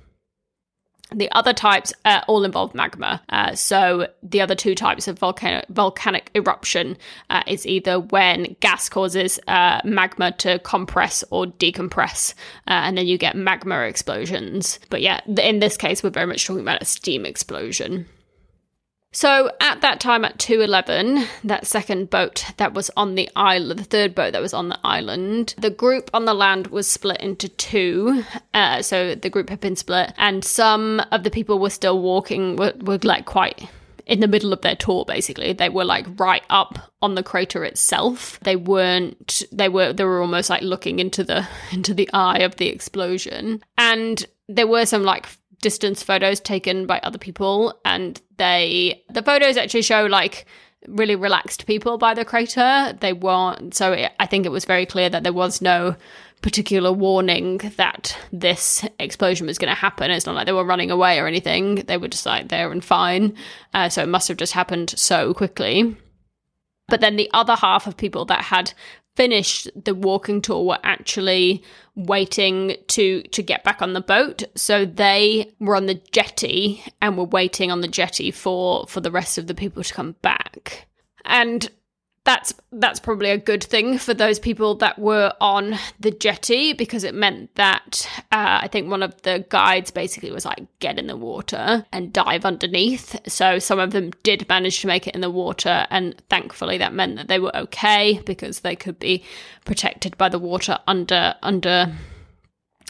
the 1.15 1.31
other 1.33 1.53
types 1.53 1.93
uh, 2.05 2.23
all 2.27 2.45
involve 2.45 2.75
magma. 2.75 3.23
Uh, 3.29 3.55
so 3.55 4.09
the 4.23 4.41
other 4.41 4.55
two 4.55 4.75
types 4.75 5.07
of 5.07 5.19
volcano- 5.19 5.65
volcanic 5.69 6.31
eruption 6.35 6.97
uh, 7.31 7.43
is 7.47 7.67
either 7.67 8.01
when 8.01 8.57
gas 8.61 8.89
causes 8.89 9.39
uh, 9.47 9.81
magma 9.85 10.33
to 10.33 10.59
compress 10.61 11.23
or 11.31 11.47
decompress, 11.47 12.35
uh, 12.67 12.83
and 12.85 12.99
then 12.99 13.07
you 13.07 13.19
get 13.19 13.37
magma 13.37 13.81
explosions. 13.81 14.81
But 14.91 15.01
yeah, 15.01 15.21
in 15.39 15.61
this 15.61 15.77
case, 15.77 16.03
we're 16.03 16.11
very 16.11 16.27
much 16.27 16.45
talking 16.45 16.63
about 16.63 16.83
a 16.83 16.87
steam 16.87 17.25
explosion. 17.25 18.07
So 19.17 19.51
at 19.63 19.81
that 19.81 19.99
time 19.99 20.27
at 20.27 20.39
211, 20.39 21.27
that 21.45 21.67
second 21.67 22.11
boat 22.11 22.45
that 22.59 22.75
was 22.75 22.91
on 22.99 23.15
the 23.15 23.31
island, 23.35 23.81
the 23.81 23.85
third 23.85 24.15
boat 24.15 24.35
that 24.35 24.43
was 24.43 24.53
on 24.53 24.69
the 24.69 24.79
island, 24.85 25.55
the 25.57 25.71
group 25.71 26.11
on 26.13 26.27
the 26.27 26.35
land 26.35 26.67
was 26.67 26.87
split 26.87 27.19
into 27.23 27.49
two. 27.49 28.25
Uh, 28.53 28.83
so 28.83 29.15
the 29.15 29.31
group 29.31 29.49
had 29.49 29.59
been 29.59 29.75
split, 29.75 30.13
and 30.19 30.45
some 30.45 31.01
of 31.13 31.23
the 31.23 31.31
people 31.31 31.59
were 31.59 31.71
still 31.71 31.99
walking, 31.99 32.57
were, 32.57 32.75
were 32.83 32.99
like 33.05 33.25
quite 33.25 33.71
in 34.05 34.21
the 34.21 34.29
middle 34.29 34.53
of 34.53 34.61
their 34.61 34.77
tour 34.77 35.05
basically 35.05 35.53
they 35.53 35.69
were 35.69 35.85
like 35.85 36.07
right 36.17 36.45
up 36.49 36.93
on 37.03 37.17
the 37.17 37.25
crater 37.25 37.65
itself 37.65 38.39
they 38.45 38.55
weren't 38.55 39.43
they 39.51 39.69
were 39.69 39.93
they 39.93 40.05
were 40.05 40.21
almost 40.21 40.49
like 40.49 40.63
looking 40.63 41.01
into 41.01 41.25
the 41.25 41.45
into 41.73 41.93
the 41.93 42.09
eye 42.13 42.39
of 42.39 42.55
the 42.55 42.69
explosion 42.69 43.61
and 43.77 44.25
there 44.49 44.69
were 44.69 44.87
some 44.87 45.03
like 45.03 45.27
distance 45.61 46.03
photos 46.03 46.41
taken 46.41 46.87
by 46.87 47.01
other 47.03 47.19
people 47.19 47.79
and 47.85 48.21
they 48.37 49.03
the 49.09 49.23
photos 49.23 49.57
actually 49.57 49.83
show 49.83 50.07
like 50.07 50.47
really 50.87 51.17
relaxed 51.17 51.67
people 51.67 51.99
by 51.99 52.15
the 52.15 52.25
crater. 52.25 52.97
They 53.01 53.13
weren't 53.13 53.75
so 53.75 53.93
it, 53.93 54.13
i 54.21 54.27
think 54.27 54.47
it 54.47 54.53
was 54.53 54.65
very 54.65 54.87
clear 54.87 55.09
that 55.09 55.23
there 55.23 55.33
was 55.33 55.61
no 55.61 55.97
particular 56.43 56.93
warning 56.93 57.59
that 57.77 58.17
this 58.33 58.85
explosion 59.01 59.47
was 59.47 59.59
going 59.59 59.75
to 59.75 59.81
happen. 59.81 60.11
It's 60.11 60.27
not 60.27 60.35
like 60.35 60.47
they 60.47 60.53
were 60.53 60.65
running 60.65 60.91
away 60.91 61.19
or 61.19 61.27
anything. 61.27 61.77
They 61.77 61.97
were 61.97 62.09
just 62.09 62.27
like 62.27 62.49
there 62.49 62.71
and 62.71 62.85
fine. 62.85 63.35
Uh, 63.75 63.89
so 63.89 64.03
it 64.03 64.09
must 64.09 64.29
have 64.29 64.37
just 64.37 64.53
happened 64.53 64.91
so 64.97 65.35
quickly. 65.35 65.97
But 66.89 67.01
then 67.01 67.17
the 67.17 67.31
other 67.33 67.57
half 67.57 67.87
of 67.87 67.97
people 67.97 68.27
that 68.27 68.43
had 68.43 68.73
finished 69.17 69.69
the 69.85 69.95
walking 69.95 70.41
tour 70.43 70.65
were 70.65 70.79
actually 70.85 71.63
waiting 71.97 72.77
to 72.89 73.23
to 73.23 73.43
get 73.43 73.65
back 73.65 73.83
on 73.83 73.95
the 73.95 74.01
boat. 74.01 74.45
So 74.55 74.85
they 74.85 75.53
were 75.59 75.75
on 75.75 75.87
the 75.87 76.01
jetty 76.13 76.85
and 77.03 77.17
were 77.17 77.25
waiting 77.25 77.73
on 77.73 77.81
the 77.81 77.89
jetty 77.89 78.31
for 78.31 78.87
for 78.87 79.01
the 79.01 79.11
rest 79.11 79.39
of 79.39 79.47
the 79.47 79.55
people 79.55 79.83
to 79.83 79.95
come 79.95 80.17
back. 80.23 80.87
And 81.25 81.69
that's 82.27 82.53
that's 82.73 82.99
probably 82.99 83.31
a 83.31 83.39
good 83.39 83.63
thing 83.63 83.99
for 83.99 84.13
those 84.13 84.39
people 84.39 84.75
that 84.75 84.99
were 84.99 85.33
on 85.41 85.77
the 86.01 86.11
jetty 86.11 86.73
because 86.73 87.05
it 87.05 87.15
meant 87.15 87.55
that 87.55 88.07
uh, 88.33 88.59
I 88.63 88.69
think 88.69 88.91
one 88.91 89.05
of 89.05 89.23
the 89.23 89.47
guides 89.49 89.93
basically 89.93 90.33
was 90.33 90.45
like 90.45 90.67
get 90.81 90.99
in 90.99 91.07
the 91.07 91.17
water 91.17 91.87
and 91.93 92.13
dive 92.13 92.45
underneath. 92.45 93.17
So 93.29 93.61
some 93.61 93.79
of 93.79 93.93
them 93.93 94.11
did 94.25 94.47
manage 94.49 94.81
to 94.81 94.89
make 94.89 95.07
it 95.07 95.15
in 95.15 95.21
the 95.21 95.31
water, 95.31 95.87
and 95.89 96.21
thankfully 96.29 96.77
that 96.79 96.93
meant 96.93 97.17
that 97.17 97.29
they 97.29 97.39
were 97.39 97.57
okay 97.57 98.21
because 98.27 98.61
they 98.61 98.75
could 98.75 98.99
be 98.99 99.25
protected 99.65 100.19
by 100.19 100.29
the 100.29 100.41
water 100.41 100.81
under 100.89 101.37
under 101.43 101.95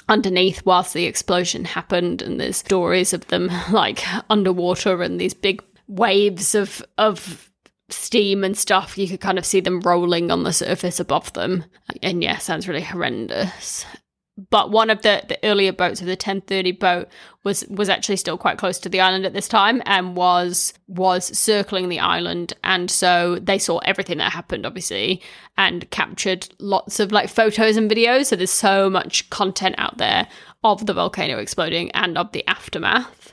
underneath 0.09 0.65
whilst 0.65 0.95
the 0.95 1.05
explosion 1.05 1.65
happened 1.67 2.23
and 2.23 2.41
there's 2.41 2.57
stories 2.57 3.13
of 3.13 3.27
them 3.27 3.51
like 3.71 4.03
underwater 4.31 5.03
and 5.03 5.21
these 5.21 5.35
big 5.35 5.63
waves 5.89 6.55
of 6.55 6.83
of 6.97 7.51
steam 7.89 8.45
and 8.45 8.57
stuff, 8.57 8.99
you 8.99 9.09
could 9.09 9.21
kind 9.21 9.39
of 9.39 9.47
see 9.47 9.61
them 9.61 9.81
rolling 9.81 10.31
on 10.31 10.43
the 10.43 10.53
surface 10.53 11.01
above 11.01 11.33
them. 11.35 11.65
And 12.03 12.23
yeah, 12.23 12.39
sounds 12.39 12.69
really 12.69 12.83
horrendous. 12.83 13.85
But 14.51 14.71
one 14.71 14.91
of 14.91 15.01
the, 15.01 15.23
the 15.27 15.39
earlier 15.45 15.73
boats 15.73 16.01
of 16.01 16.07
the 16.07 16.13
1030 16.13 16.73
boat 16.73 17.09
was 17.43 17.65
was 17.69 17.89
actually 17.89 18.17
still 18.17 18.37
quite 18.37 18.59
close 18.59 18.79
to 18.81 18.91
the 18.91 19.01
island 19.01 19.25
at 19.25 19.33
this 19.33 19.49
time 19.49 19.81
and 19.87 20.15
was 20.15 20.75
was 20.89 21.27
circling 21.39 21.89
the 21.89 22.01
island 22.01 22.53
and 22.63 22.91
so 22.91 23.39
they 23.41 23.59
saw 23.59 23.79
everything 23.79 24.19
that 24.19 24.33
happened 24.33 24.67
obviously 24.67 25.23
and 25.57 25.91
captured 25.91 26.49
lots 26.59 27.01
of 27.01 27.13
like 27.13 27.31
photos 27.31 27.79
and 27.79 27.91
videos 27.91 28.27
so 28.27 28.37
there's 28.37 28.51
so 28.51 28.91
much 28.91 29.31
content 29.31 29.77
out 29.79 29.97
there 29.97 30.27
of 30.65 30.85
the 30.85 30.93
volcano 30.93 31.39
exploding 31.39 31.91
and 31.93 32.19
of 32.19 32.31
the 32.33 32.47
aftermath 32.47 33.26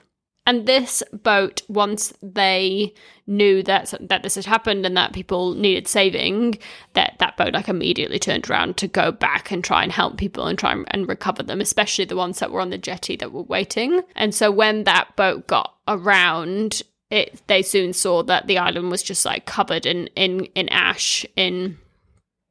and 0.46 0.66
this 0.66 1.02
boat, 1.12 1.62
once 1.70 2.14
they 2.22 2.94
knew 3.26 3.64
that 3.64 3.94
that 4.02 4.24
this 4.24 4.36
had 4.36 4.46
happened 4.46 4.86
and 4.86 4.98
that 4.98 5.14
people 5.14 5.54
needed 5.54 5.88
saving, 5.88 6.60
that 6.94 7.16
that 7.20 7.38
boat 7.38 7.54
like 7.54 7.70
immediately 7.70 8.20
turned 8.20 8.50
around 8.50 8.76
to 8.78 8.88
go 8.88 9.12
back 9.12 9.52
and 9.52 9.64
try 9.64 9.84
and 9.84 9.92
help 9.92 10.18
people 10.18 10.46
and 10.46 10.60
try 10.60 10.72
and, 10.72 11.08
recover 11.08 11.44
them, 11.44 11.62
especially 11.62 12.06
the 12.06 12.16
ones 12.16 12.40
that 12.40 12.52
were 12.52 12.62
on 12.62 12.70
the 12.70 12.78
jetty 12.78 13.16
that 13.18 13.32
were 13.32 13.44
waiting. 13.44 14.02
And 14.16 14.36
so 14.36 14.52
when 14.52 14.84
that 14.84 15.16
boat 15.16 15.48
got 15.48 15.76
around, 15.88 16.82
it 17.10 17.42
they 17.48 17.62
soon 17.62 17.94
saw 17.94 18.24
that 18.24 18.48
the 18.48 18.58
island 18.58 18.92
was 18.92 19.04
just 19.04 19.26
like 19.26 19.46
covered 19.46 19.86
in 19.86 20.08
in 20.08 20.46
in 20.56 20.68
ash 20.70 21.26
in 21.38 21.78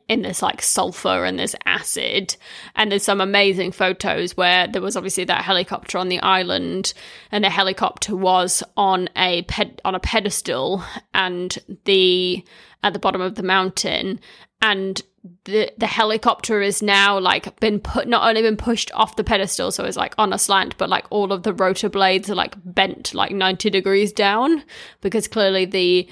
in 0.09 0.23
this 0.23 0.42
like 0.42 0.62
sulfur 0.62 1.25
and 1.25 1.38
this 1.38 1.54
acid. 1.66 2.37
And 2.76 2.90
there's 2.90 3.02
some 3.02 3.21
amazing 3.21 3.73
photos 3.73 4.37
where 4.37 4.66
there 4.66 4.82
was 4.82 4.97
obviously 4.97 5.25
that 5.25 5.44
helicopter 5.44 5.99
on 5.99 6.09
the 6.09 6.21
island, 6.21 6.94
and 7.30 7.44
the 7.44 7.50
helicopter 7.50 8.16
was 8.16 8.62
on 8.76 9.09
a 9.16 9.42
ped- 9.42 9.80
on 9.85 9.94
a 9.94 10.00
pedestal, 10.00 10.85
and 11.14 11.59
the 11.85 12.44
at 12.82 12.92
the 12.92 12.99
bottom 12.99 13.21
of 13.21 13.37
the 13.37 13.42
mountain, 13.42 14.21
and 14.61 15.02
the 15.44 15.73
the 15.78 15.87
helicopter 15.87 16.61
is 16.61 16.82
now 16.82 17.18
like 17.18 17.59
been 17.61 17.78
put 17.78 18.09
not 18.09 18.28
only 18.28 18.42
been 18.42 18.56
pushed 18.56 18.90
off 18.92 19.14
the 19.16 19.23
pedestal 19.23 19.71
so 19.71 19.85
it's 19.85 19.97
like 19.97 20.14
on 20.18 20.32
a 20.32 20.38
slant 20.38 20.76
but 20.78 20.88
like 20.88 21.06
all 21.11 21.32
of 21.32 21.44
the 21.44 21.52
rotor 21.52 21.88
blades 21.88 22.28
are 22.28 22.35
like 22.35 22.56
bent 22.64 23.14
like 23.14 23.30
90 23.30 23.71
degrees 23.71 24.12
down 24.12 24.64
because 25.00 25.28
clearly 25.28 25.64
the 25.64 26.09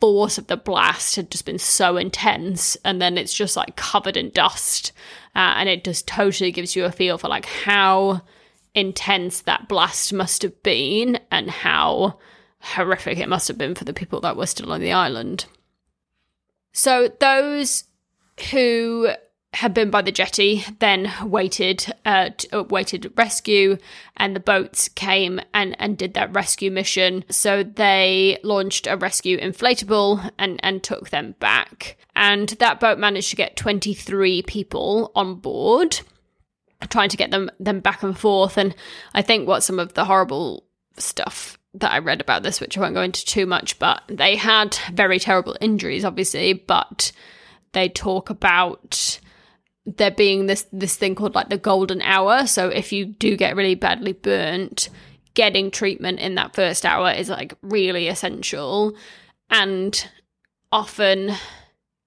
force 0.00 0.38
of 0.38 0.48
the 0.48 0.56
blast 0.56 1.16
had 1.16 1.30
just 1.30 1.46
been 1.46 1.58
so 1.58 1.96
intense 1.96 2.76
and 2.84 3.00
then 3.00 3.16
it's 3.16 3.34
just 3.34 3.56
like 3.56 3.76
covered 3.76 4.16
in 4.16 4.30
dust. 4.30 4.92
Uh, 5.34 5.54
and 5.56 5.68
it 5.68 5.84
just 5.84 6.06
totally 6.06 6.52
gives 6.52 6.76
you 6.76 6.84
a 6.84 6.92
feel 6.92 7.18
for 7.18 7.28
like 7.28 7.46
how 7.46 8.22
intense 8.74 9.42
that 9.42 9.68
blast 9.68 10.12
must 10.12 10.42
have 10.42 10.62
been 10.62 11.18
and 11.30 11.50
how 11.50 12.18
horrific 12.60 13.18
it 13.18 13.28
must 13.28 13.48
have 13.48 13.58
been 13.58 13.74
for 13.74 13.84
the 13.84 13.92
people 13.92 14.20
that 14.20 14.36
were 14.36 14.46
still 14.46 14.72
on 14.72 14.80
the 14.80 14.92
island. 14.92 15.46
So 16.72 17.08
those 17.20 17.84
who 18.50 19.10
had 19.54 19.72
been 19.72 19.90
by 19.90 20.02
the 20.02 20.12
jetty, 20.12 20.64
then 20.80 21.12
waited, 21.22 21.86
uh, 22.04 22.30
t- 22.36 22.48
uh, 22.52 22.64
waited 22.64 23.12
rescue, 23.16 23.78
and 24.16 24.34
the 24.34 24.40
boats 24.40 24.88
came 24.88 25.40
and, 25.52 25.76
and 25.78 25.96
did 25.96 26.14
that 26.14 26.34
rescue 26.34 26.70
mission. 26.70 27.24
So 27.30 27.62
they 27.62 28.38
launched 28.42 28.86
a 28.86 28.96
rescue 28.96 29.38
inflatable 29.38 30.30
and, 30.38 30.60
and 30.62 30.82
took 30.82 31.10
them 31.10 31.36
back. 31.38 31.96
And 32.16 32.48
that 32.50 32.80
boat 32.80 32.98
managed 32.98 33.30
to 33.30 33.36
get 33.36 33.56
23 33.56 34.42
people 34.42 35.12
on 35.14 35.36
board, 35.36 36.00
trying 36.88 37.08
to 37.10 37.16
get 37.16 37.30
them, 37.30 37.50
them 37.60 37.80
back 37.80 38.02
and 38.02 38.18
forth. 38.18 38.58
And 38.58 38.74
I 39.14 39.22
think 39.22 39.46
what 39.46 39.62
some 39.62 39.78
of 39.78 39.94
the 39.94 40.04
horrible 40.04 40.64
stuff 40.96 41.58
that 41.74 41.92
I 41.92 41.98
read 41.98 42.20
about 42.20 42.42
this, 42.42 42.60
which 42.60 42.76
I 42.76 42.80
won't 42.80 42.94
go 42.94 43.02
into 43.02 43.24
too 43.24 43.46
much, 43.46 43.78
but 43.78 44.02
they 44.08 44.36
had 44.36 44.76
very 44.92 45.18
terrible 45.18 45.56
injuries, 45.60 46.04
obviously, 46.04 46.52
but 46.52 47.12
they 47.72 47.88
talk 47.88 48.30
about 48.30 49.18
there 49.86 50.10
being 50.10 50.46
this 50.46 50.66
this 50.72 50.96
thing 50.96 51.14
called 51.14 51.34
like 51.34 51.50
the 51.50 51.58
golden 51.58 52.00
hour. 52.02 52.46
So 52.46 52.68
if 52.68 52.92
you 52.92 53.06
do 53.06 53.36
get 53.36 53.56
really 53.56 53.74
badly 53.74 54.12
burnt, 54.12 54.88
getting 55.34 55.70
treatment 55.70 56.20
in 56.20 56.36
that 56.36 56.54
first 56.54 56.86
hour 56.86 57.10
is 57.10 57.28
like 57.28 57.54
really 57.62 58.08
essential. 58.08 58.94
And 59.50 60.08
often 60.72 61.32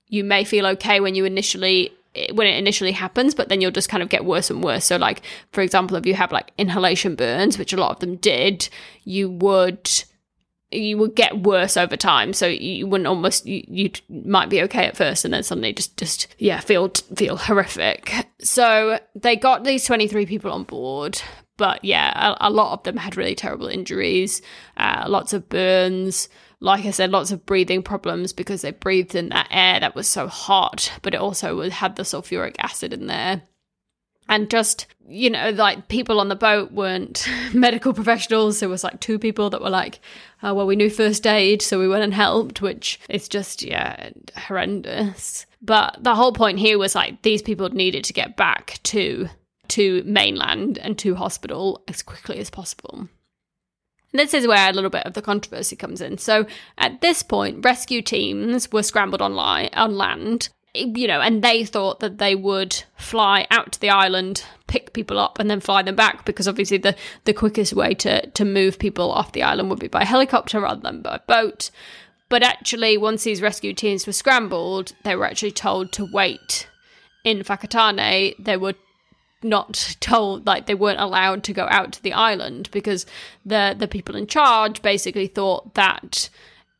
you 0.08 0.24
may 0.24 0.44
feel 0.44 0.66
okay 0.68 1.00
when 1.00 1.16
you 1.16 1.26
initially 1.26 1.92
when 2.34 2.48
it 2.48 2.58
initially 2.58 2.94
happens, 2.94 3.36
but 3.36 3.50
then 3.50 3.62
you'll 3.62 3.70
just 3.70 3.90
kind 3.90 4.02
of 4.02 4.10
get 4.10 4.26
worse 4.26 4.50
and 4.50 4.64
worse. 4.64 4.86
So, 4.86 4.98
like 4.98 5.22
for 5.52 5.62
example, 5.62 5.98
if 5.98 6.06
you 6.06 6.16
have 6.16 6.32
like 6.32 6.52
inhalation 6.58 7.16
burns, 7.16 7.58
which 7.58 7.74
a 7.74 7.78
lot 7.78 7.92
of 7.92 8.00
them 8.00 8.16
did, 8.16 8.70
you 9.04 9.30
would 9.30 10.04
you 10.72 10.98
would 10.98 11.16
get 11.16 11.44
worse 11.44 11.78
over 11.78 11.96
time. 11.96 12.34
So 12.34 12.48
you 12.48 12.88
wouldn't 12.88 13.08
almost 13.08 13.46
you, 13.46 13.92
might 14.10 14.50
be 14.50 14.62
okay 14.64 14.86
at 14.86 14.98
first, 14.98 15.26
and 15.26 15.34
then 15.34 15.44
suddenly 15.44 15.74
just 15.74 15.98
just 15.98 16.28
yeah 16.38 16.60
feel 16.60 16.90
feel 17.16 17.38
horrific. 17.38 18.14
So 18.40 19.00
they 19.16 19.36
got 19.36 19.64
these 19.64 19.86
twenty 19.86 20.08
three 20.08 20.26
people 20.26 20.52
on 20.52 20.64
board, 20.64 21.22
but 21.58 21.84
yeah, 21.84 22.34
a, 22.40 22.50
a, 22.50 22.52
lot 22.52 22.74
of 22.74 22.84
them 22.84 22.98
had 22.98 23.18
really 23.18 23.36
terrible 23.36 23.68
injuries, 23.68 24.42
uh, 24.78 25.06
lots 25.08 25.34
of 25.34 25.50
burns. 25.50 26.30
Like 26.60 26.86
I 26.86 26.92
said, 26.92 27.12
lots 27.12 27.32
of 27.32 27.46
breathing 27.46 27.84
problems 27.84 28.34
because 28.34 28.64
they 28.64 28.72
breathed 28.72 29.14
in 29.14 29.30
that 29.30 29.48
air 29.52 29.80
that 29.80 29.94
was 29.94 30.08
so 30.08 30.28
hot, 30.28 30.92
but 31.04 31.14
it 31.14 31.20
also 31.20 31.70
had 31.70 31.96
the 31.96 32.04
sulfuric 32.04 32.56
acid 32.58 32.94
in 32.94 33.06
there 33.06 33.44
and 34.30 34.50
just 34.50 34.88
you 35.08 35.30
know 35.30 35.52
like 35.52 35.88
people 35.88 36.20
on 36.20 36.30
the 36.30 36.36
boat 36.36 36.72
weren't 36.72 37.28
medical 37.54 37.94
professionals. 37.94 38.60
There 38.60 38.70
was 38.70 38.84
like 38.84 39.00
two 39.00 39.20
people 39.20 39.50
that 39.50 39.62
were 39.62 39.70
like 39.70 40.00
oh, 40.44 40.54
well 40.54 40.68
we 40.68 40.76
knew 40.76 40.90
first 40.90 41.26
aid 41.26 41.62
so 41.62 41.80
we 41.80 41.88
went 41.88 42.04
and 42.04 42.14
helped 42.14 42.62
which 42.62 43.00
is 43.10 43.28
just 43.28 43.64
yeah 43.64 44.10
horrendous. 44.36 45.46
But 45.62 45.98
the 46.02 46.16
whole 46.16 46.34
point 46.34 46.60
here 46.60 46.78
was 46.78 46.96
like 46.96 47.22
these 47.22 47.42
people 47.42 47.70
needed 47.70 48.04
to 48.06 48.14
get 48.14 48.38
back 48.38 48.80
to 48.84 49.30
to 49.70 50.04
mainland 50.06 50.78
and 50.78 50.98
to 51.00 51.16
hospital 51.16 51.84
as 51.88 52.02
quickly 52.02 52.38
as 52.40 52.50
possible. 52.50 53.08
This 54.14 54.34
is 54.34 54.48
where 54.48 54.70
a 54.70 54.74
little 54.74 54.90
bit 54.90 55.06
of 55.06 55.14
the 55.14 55.22
controversy 55.22 55.76
comes 55.76 56.02
in. 56.02 56.18
So 56.18 56.48
at 56.78 57.02
this 57.02 57.24
point, 57.24 57.64
rescue 57.64 58.02
teams 58.02 58.72
were 58.72 58.84
scrambled 58.84 59.22
on, 59.22 59.36
line, 59.36 59.70
on 59.74 59.98
land 59.98 60.50
you 60.78 61.08
know, 61.08 61.22
and 61.22 61.44
they 61.44 61.66
thought 61.66 62.00
that 62.00 62.18
they 62.18 62.36
would 62.36 62.84
fly 62.96 63.48
out 63.52 63.72
to 63.74 63.80
the 63.80 63.90
island, 63.90 64.44
pick 64.68 64.94
people 64.94 65.20
up, 65.20 65.40
and 65.40 65.50
then 65.50 65.60
fly 65.60 65.82
them 65.82 65.96
back 65.96 66.26
because 66.26 66.48
obviously 66.48 66.78
the 66.78 66.96
the 67.26 67.34
quickest 67.34 67.74
way 67.74 67.94
to 67.96 68.28
to 68.28 68.46
move 68.46 68.80
people 68.80 69.12
off 69.12 69.32
the 69.32 69.44
island 69.44 69.70
would 69.70 69.80
be 69.80 69.88
by 69.88 70.04
helicopter 70.04 70.62
rather 70.62 70.82
than 70.82 71.02
by 71.02 71.20
boat. 71.28 71.72
But 72.30 72.44
actually, 72.44 72.98
once 72.98 73.24
these 73.24 73.42
rescue 73.42 73.74
teams 73.74 74.06
were 74.06 74.14
scrambled, 74.14 74.94
they 75.04 75.16
were 75.16 75.26
actually 75.26 75.52
told 75.52 75.92
to 75.94 76.08
wait 76.12 76.68
in 77.24 77.40
Whakatane. 77.40 78.36
They 78.38 78.58
were 78.58 78.74
not 79.44 79.96
told 80.00 80.46
like 80.46 80.66
they 80.66 80.76
weren't 80.76 81.00
allowed 81.00 81.44
to 81.44 81.54
go 81.54 81.68
out 81.70 81.92
to 81.94 82.04
the 82.04 82.14
island 82.14 82.70
because 82.72 83.06
the 83.46 83.76
the 83.78 83.88
people 83.88 84.16
in 84.16 84.28
charge 84.28 84.82
basically 84.82 85.28
thought 85.28 85.76
that 85.76 86.30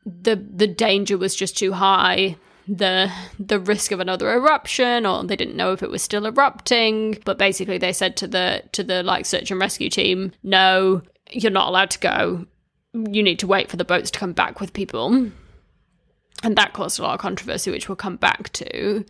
the 0.04 0.36
the 0.36 0.66
danger 0.66 1.16
was 1.16 1.34
just 1.34 1.56
too 1.56 1.72
high 1.72 2.36
the 2.68 3.10
the 3.38 3.58
risk 3.58 3.92
of 3.92 4.00
another 4.00 4.30
eruption 4.32 5.06
or 5.06 5.24
they 5.24 5.36
didn't 5.36 5.56
know 5.56 5.72
if 5.72 5.82
it 5.82 5.90
was 5.90 6.02
still 6.02 6.26
erupting. 6.26 7.18
But 7.24 7.38
basically 7.38 7.78
they 7.78 7.92
said 7.92 8.16
to 8.18 8.26
the 8.26 8.62
to 8.72 8.84
the 8.84 9.02
like 9.02 9.26
search 9.26 9.50
and 9.50 9.60
rescue 9.60 9.88
team 9.88 10.32
no 10.42 11.02
you're 11.30 11.50
not 11.50 11.68
allowed 11.68 11.90
to 11.90 11.98
go. 11.98 12.46
You 12.94 13.22
need 13.22 13.38
to 13.40 13.46
wait 13.46 13.70
for 13.70 13.76
the 13.76 13.84
boats 13.84 14.10
to 14.10 14.18
come 14.18 14.32
back 14.32 14.60
with 14.60 14.72
people. 14.72 15.30
And 16.42 16.56
that 16.56 16.72
caused 16.72 16.98
a 16.98 17.02
lot 17.02 17.14
of 17.14 17.20
controversy 17.20 17.70
which 17.70 17.88
we'll 17.88 17.96
come 17.96 18.16
back 18.16 18.52
to. 18.54 19.04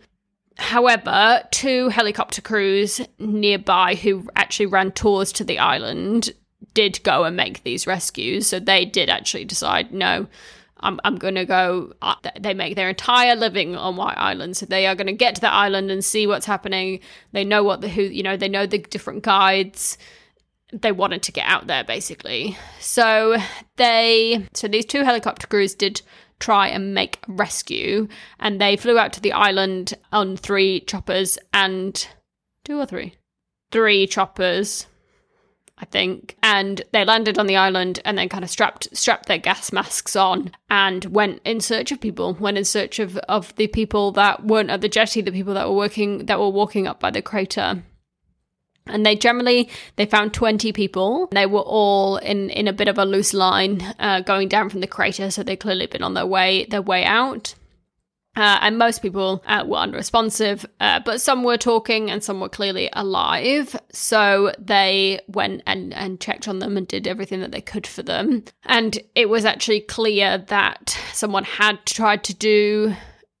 However 0.57 1.43
two 1.51 1.89
helicopter 1.89 2.41
crews 2.41 3.01
nearby 3.19 3.95
who 3.95 4.27
actually 4.35 4.65
ran 4.67 4.91
tours 4.91 5.31
to 5.33 5.43
the 5.43 5.59
island 5.59 6.31
did 6.73 7.01
go 7.03 7.23
and 7.23 7.35
make 7.35 7.63
these 7.63 7.87
rescues. 7.87 8.47
So 8.47 8.59
they 8.59 8.85
did 8.85 9.09
actually 9.09 9.45
decide 9.45 9.93
no 9.93 10.27
I'm, 10.81 10.99
I'm 11.03 11.17
going 11.17 11.35
to 11.35 11.45
go. 11.45 11.93
Uh, 12.01 12.15
they 12.39 12.53
make 12.53 12.75
their 12.75 12.89
entire 12.89 13.35
living 13.35 13.75
on 13.75 13.95
White 13.95 14.17
Island, 14.17 14.57
so 14.57 14.65
they 14.65 14.87
are 14.87 14.95
going 14.95 15.07
to 15.07 15.13
get 15.13 15.35
to 15.35 15.41
the 15.41 15.51
island 15.51 15.91
and 15.91 16.03
see 16.03 16.27
what's 16.27 16.45
happening. 16.45 16.99
They 17.31 17.43
know 17.43 17.63
what 17.63 17.81
the 17.81 17.89
who, 17.89 18.03
you 18.03 18.23
know, 18.23 18.37
they 18.37 18.49
know 18.49 18.65
the 18.65 18.79
different 18.79 19.23
guides. 19.23 19.97
They 20.71 20.91
wanted 20.91 21.23
to 21.23 21.31
get 21.31 21.47
out 21.47 21.67
there 21.67 21.83
basically. 21.83 22.57
So 22.79 23.37
they, 23.77 24.45
so 24.53 24.67
these 24.67 24.85
two 24.85 25.03
helicopter 25.03 25.47
crews 25.47 25.73
did 25.73 26.01
try 26.39 26.67
and 26.67 26.93
make 26.93 27.19
rescue, 27.27 28.07
and 28.39 28.61
they 28.61 28.77
flew 28.77 28.97
out 28.97 29.11
to 29.13 29.21
the 29.21 29.33
island 29.33 29.93
on 30.11 30.37
three 30.37 30.81
choppers 30.81 31.37
and 31.53 32.07
two 32.63 32.79
or 32.79 32.85
three, 32.85 33.15
three 33.71 34.07
choppers 34.07 34.85
I 35.81 35.85
think. 35.85 36.35
And 36.43 36.81
they 36.91 37.05
landed 37.05 37.39
on 37.39 37.47
the 37.47 37.55
island 37.55 38.01
and 38.03 38.17
then 38.17 38.27
kind 38.27 38.43
of 38.43 38.49
strapped 38.49 38.89
strapped 38.95 39.27
their 39.27 39.37
gas 39.37 39.71
masks 39.71 40.15
on 40.15 40.51
and 40.69 41.05
went 41.05 41.41
in 41.45 41.61
search 41.61 41.91
of 41.91 42.01
people, 42.01 42.33
went 42.33 42.57
in 42.57 42.65
search 42.65 42.99
of, 42.99 43.17
of 43.29 43.55
the 43.55 43.67
people 43.67 44.11
that 44.13 44.43
weren't 44.45 44.69
at 44.69 44.81
the 44.81 44.89
jetty, 44.89 45.21
the 45.21 45.31
people 45.31 45.53
that 45.53 45.67
were 45.67 45.75
working 45.75 46.25
that 46.25 46.39
were 46.39 46.49
walking 46.49 46.85
up 46.85 46.99
by 46.99 47.11
the 47.11 47.21
crater. 47.21 47.83
And 48.87 49.05
they 49.05 49.15
generally 49.15 49.69
they 49.95 50.05
found 50.05 50.33
twenty 50.33 50.73
people. 50.73 51.27
They 51.31 51.45
were 51.45 51.61
all 51.61 52.17
in 52.17 52.49
in 52.49 52.67
a 52.67 52.73
bit 52.73 52.87
of 52.87 52.97
a 52.97 53.05
loose 53.05 53.33
line, 53.33 53.81
uh, 53.99 54.21
going 54.21 54.49
down 54.49 54.69
from 54.69 54.81
the 54.81 54.87
crater. 54.87 55.31
So 55.31 55.43
they'd 55.43 55.57
clearly 55.57 55.85
been 55.85 56.03
on 56.03 56.13
their 56.13 56.25
way 56.25 56.65
their 56.65 56.81
way 56.81 57.05
out. 57.05 57.53
Uh, 58.39 58.57
and 58.61 58.77
most 58.77 59.01
people 59.01 59.43
uh, 59.47 59.65
were 59.67 59.75
unresponsive, 59.75 60.65
uh, 60.79 61.01
but 61.03 61.19
some 61.19 61.43
were 61.43 61.57
talking 61.57 62.09
and 62.09 62.23
some 62.23 62.39
were 62.39 62.47
clearly 62.47 62.89
alive. 62.93 63.75
So 63.91 64.53
they 64.57 65.19
went 65.27 65.61
and, 65.67 65.93
and 65.93 66.21
checked 66.21 66.47
on 66.47 66.59
them 66.59 66.77
and 66.77 66.87
did 66.87 67.05
everything 67.05 67.41
that 67.41 67.51
they 67.51 67.59
could 67.59 67.85
for 67.85 68.01
them. 68.01 68.45
And 68.63 68.97
it 69.13 69.27
was 69.27 69.43
actually 69.43 69.81
clear 69.81 70.37
that 70.37 70.97
someone 71.11 71.43
had 71.43 71.85
tried 71.85 72.23
to 72.25 72.33
do 72.33 72.95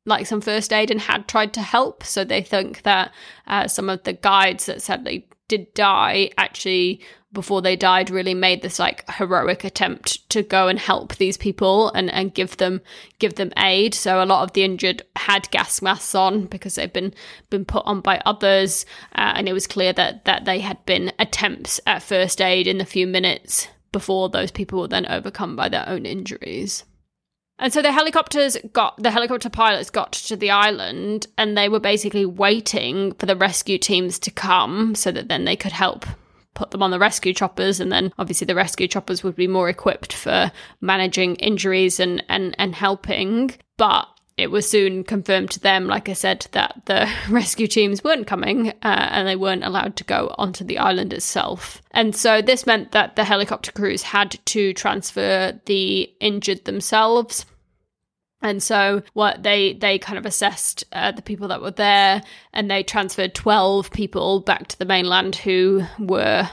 like 0.05 0.27
some 0.27 0.41
first 0.41 0.73
aid 0.73 0.91
and 0.91 0.99
had 0.99 1.29
tried 1.29 1.53
to 1.53 1.61
help. 1.61 2.03
So 2.03 2.25
they 2.25 2.41
think 2.41 2.81
that 2.81 3.13
uh, 3.47 3.69
some 3.69 3.89
of 3.89 4.03
the 4.03 4.13
guides 4.13 4.65
that 4.65 4.81
sadly 4.81 5.29
did 5.47 5.73
die 5.75 6.31
actually 6.37 7.01
before 7.31 7.61
they 7.61 7.75
died 7.75 8.09
really 8.09 8.33
made 8.33 8.61
this 8.61 8.79
like 8.79 9.09
heroic 9.11 9.63
attempt 9.63 10.27
to 10.29 10.41
go 10.41 10.67
and 10.67 10.79
help 10.79 11.15
these 11.15 11.37
people 11.37 11.89
and, 11.91 12.11
and 12.11 12.33
give 12.33 12.57
them 12.57 12.81
give 13.19 13.35
them 13.35 13.51
aid. 13.57 13.93
So 13.93 14.23
a 14.23 14.25
lot 14.25 14.43
of 14.43 14.53
the 14.53 14.63
injured 14.63 15.03
had 15.15 15.49
gas 15.51 15.81
masks 15.81 16.15
on 16.15 16.45
because 16.45 16.75
they've 16.75 16.91
been 16.91 17.13
been 17.49 17.65
put 17.65 17.85
on 17.85 18.01
by 18.01 18.21
others, 18.25 18.85
uh, 19.15 19.33
and 19.35 19.47
it 19.47 19.53
was 19.53 19.67
clear 19.67 19.93
that 19.93 20.25
that 20.25 20.45
they 20.45 20.59
had 20.59 20.83
been 20.85 21.11
attempts 21.19 21.79
at 21.85 22.03
first 22.03 22.41
aid 22.41 22.67
in 22.67 22.79
the 22.79 22.85
few 22.85 23.05
minutes 23.05 23.67
before 23.91 24.29
those 24.29 24.51
people 24.51 24.81
were 24.81 24.87
then 24.87 25.05
overcome 25.07 25.55
by 25.55 25.69
their 25.69 25.87
own 25.87 26.05
injuries. 26.05 26.83
And 27.61 27.73
so 27.73 27.81
the 27.81 27.91
helicopters 27.91 28.55
got 28.71 29.01
the 29.01 29.11
helicopter 29.11 29.49
pilots 29.49 29.89
got 29.89 30.13
to 30.13 30.37
the 30.37 30.49
island 30.49 31.27
and 31.37 31.57
they 31.57 31.67
were 31.67 31.79
basically 31.79 32.25
waiting 32.25 33.13
for 33.15 33.25
the 33.25 33.35
rescue 33.35 33.77
teams 33.77 34.17
to 34.19 34.31
come 34.31 34.95
so 34.95 35.11
that 35.11 35.27
then 35.27 35.43
they 35.43 35.57
could 35.57 35.73
help 35.73 36.05
put 36.59 36.71
them 36.71 36.83
on 36.83 36.91
the 36.91 36.99
rescue 36.99 37.33
choppers 37.33 37.79
and 37.79 37.89
then 37.89 38.11
obviously 38.19 38.43
the 38.43 38.53
rescue 38.53 38.87
choppers 38.87 39.23
would 39.23 39.35
be 39.35 39.47
more 39.47 39.69
equipped 39.69 40.11
for 40.11 40.51
managing 40.81 41.35
injuries 41.37 42.01
and 42.01 42.21
and, 42.27 42.53
and 42.59 42.75
helping 42.75 43.51
but 43.77 44.07
it 44.35 44.51
was 44.51 44.69
soon 44.69 45.03
confirmed 45.03 45.51
to 45.51 45.59
them, 45.59 45.85
like 45.85 46.07
I 46.07 46.13
said, 46.13 46.47
that 46.53 46.83
the 46.85 47.11
rescue 47.29 47.67
teams 47.67 48.05
weren't 48.05 48.25
coming 48.25 48.69
uh, 48.69 48.73
and 49.11 49.27
they 49.27 49.35
weren't 49.35 49.65
allowed 49.65 49.97
to 49.97 50.05
go 50.05 50.33
onto 50.37 50.63
the 50.63 50.77
island 50.77 51.11
itself. 51.11 51.81
And 51.91 52.15
so 52.15 52.41
this 52.41 52.65
meant 52.65 52.93
that 52.93 53.17
the 53.17 53.25
helicopter 53.25 53.73
crews 53.73 54.01
had 54.01 54.39
to 54.45 54.71
transfer 54.73 55.59
the 55.65 56.09
injured 56.21 56.63
themselves 56.63 57.45
and 58.41 58.61
so 58.63 59.01
what 59.13 59.43
they 59.43 59.73
they 59.73 59.99
kind 59.99 60.17
of 60.17 60.25
assessed 60.25 60.83
uh, 60.93 61.11
the 61.11 61.21
people 61.21 61.47
that 61.47 61.61
were 61.61 61.71
there 61.71 62.21
and 62.53 62.69
they 62.69 62.83
transferred 62.83 63.35
12 63.35 63.91
people 63.91 64.39
back 64.41 64.67
to 64.67 64.79
the 64.79 64.85
mainland 64.85 65.35
who 65.35 65.83
were 65.99 66.49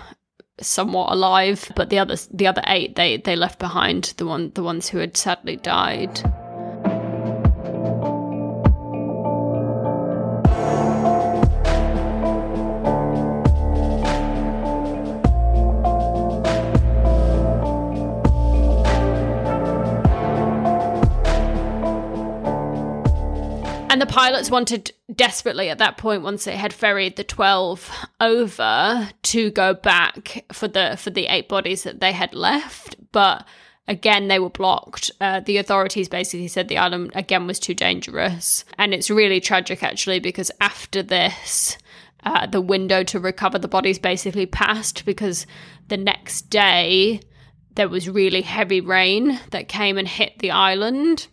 somewhat 0.60 1.12
alive 1.12 1.70
but 1.76 1.90
the 1.90 1.98
others 1.98 2.28
the 2.32 2.46
other 2.46 2.62
8 2.66 2.96
they 2.96 3.18
they 3.18 3.36
left 3.36 3.58
behind 3.58 4.14
the 4.16 4.26
one 4.26 4.50
the 4.54 4.62
ones 4.62 4.88
who 4.88 4.98
had 4.98 5.16
sadly 5.16 5.56
died 5.56 6.22
And 23.96 24.02
the 24.02 24.12
pilots 24.12 24.50
wanted 24.50 24.92
desperately 25.14 25.70
at 25.70 25.78
that 25.78 25.96
point, 25.96 26.22
once 26.22 26.44
they 26.44 26.58
had 26.58 26.74
ferried 26.74 27.16
the 27.16 27.24
twelve 27.24 27.90
over, 28.20 29.08
to 29.22 29.50
go 29.52 29.72
back 29.72 30.44
for 30.52 30.68
the 30.68 30.98
for 30.98 31.08
the 31.08 31.24
eight 31.28 31.48
bodies 31.48 31.84
that 31.84 31.98
they 31.98 32.12
had 32.12 32.34
left, 32.34 32.96
but 33.10 33.46
again 33.88 34.28
they 34.28 34.38
were 34.38 34.50
blocked. 34.50 35.10
Uh, 35.18 35.40
the 35.40 35.56
authorities 35.56 36.10
basically 36.10 36.46
said 36.46 36.68
the 36.68 36.76
island 36.76 37.10
again 37.14 37.46
was 37.46 37.58
too 37.58 37.72
dangerous. 37.72 38.66
And 38.76 38.92
it's 38.92 39.08
really 39.08 39.40
tragic 39.40 39.82
actually 39.82 40.20
because 40.20 40.50
after 40.60 41.02
this 41.02 41.78
uh, 42.24 42.44
the 42.46 42.60
window 42.60 43.02
to 43.04 43.18
recover 43.18 43.58
the 43.58 43.66
bodies 43.66 43.98
basically 43.98 44.44
passed 44.44 45.06
because 45.06 45.46
the 45.88 45.96
next 45.96 46.50
day 46.50 47.22
there 47.76 47.88
was 47.88 48.10
really 48.10 48.42
heavy 48.42 48.82
rain 48.82 49.40
that 49.52 49.68
came 49.68 49.96
and 49.96 50.06
hit 50.06 50.38
the 50.40 50.50
island 50.50 51.28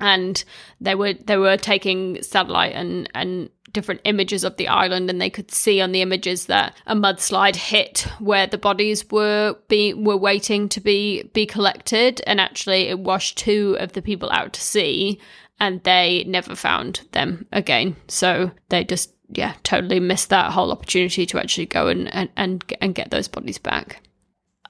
and 0.00 0.44
they 0.80 0.94
were 0.94 1.14
they 1.14 1.36
were 1.36 1.56
taking 1.56 2.22
satellite 2.22 2.72
and 2.74 3.08
and 3.14 3.50
different 3.72 4.00
images 4.04 4.44
of 4.44 4.56
the 4.56 4.68
island 4.68 5.10
and 5.10 5.20
they 5.20 5.28
could 5.30 5.50
see 5.50 5.80
on 5.80 5.92
the 5.92 6.00
images 6.00 6.46
that 6.46 6.74
a 6.86 6.94
mudslide 6.94 7.56
hit 7.56 8.06
where 8.18 8.46
the 8.46 8.58
bodies 8.58 9.08
were 9.10 9.56
be 9.68 9.92
were 9.92 10.16
waiting 10.16 10.68
to 10.68 10.80
be 10.80 11.24
be 11.34 11.46
collected. 11.46 12.22
And 12.26 12.40
actually 12.40 12.88
it 12.88 12.98
washed 12.98 13.38
two 13.38 13.76
of 13.78 13.92
the 13.92 14.02
people 14.02 14.30
out 14.30 14.52
to 14.54 14.60
sea 14.60 15.20
and 15.60 15.82
they 15.82 16.24
never 16.26 16.54
found 16.54 17.02
them 17.12 17.46
again. 17.52 17.96
So 18.08 18.50
they 18.68 18.84
just 18.84 19.12
yeah 19.30 19.54
totally 19.62 20.00
missed 20.00 20.30
that 20.30 20.52
whole 20.52 20.72
opportunity 20.72 21.26
to 21.26 21.38
actually 21.38 21.66
go 21.66 21.88
and 21.88 22.12
and 22.14 22.28
and, 22.36 22.64
and 22.80 22.94
get 22.94 23.10
those 23.10 23.28
bodies 23.28 23.58
back. 23.58 24.00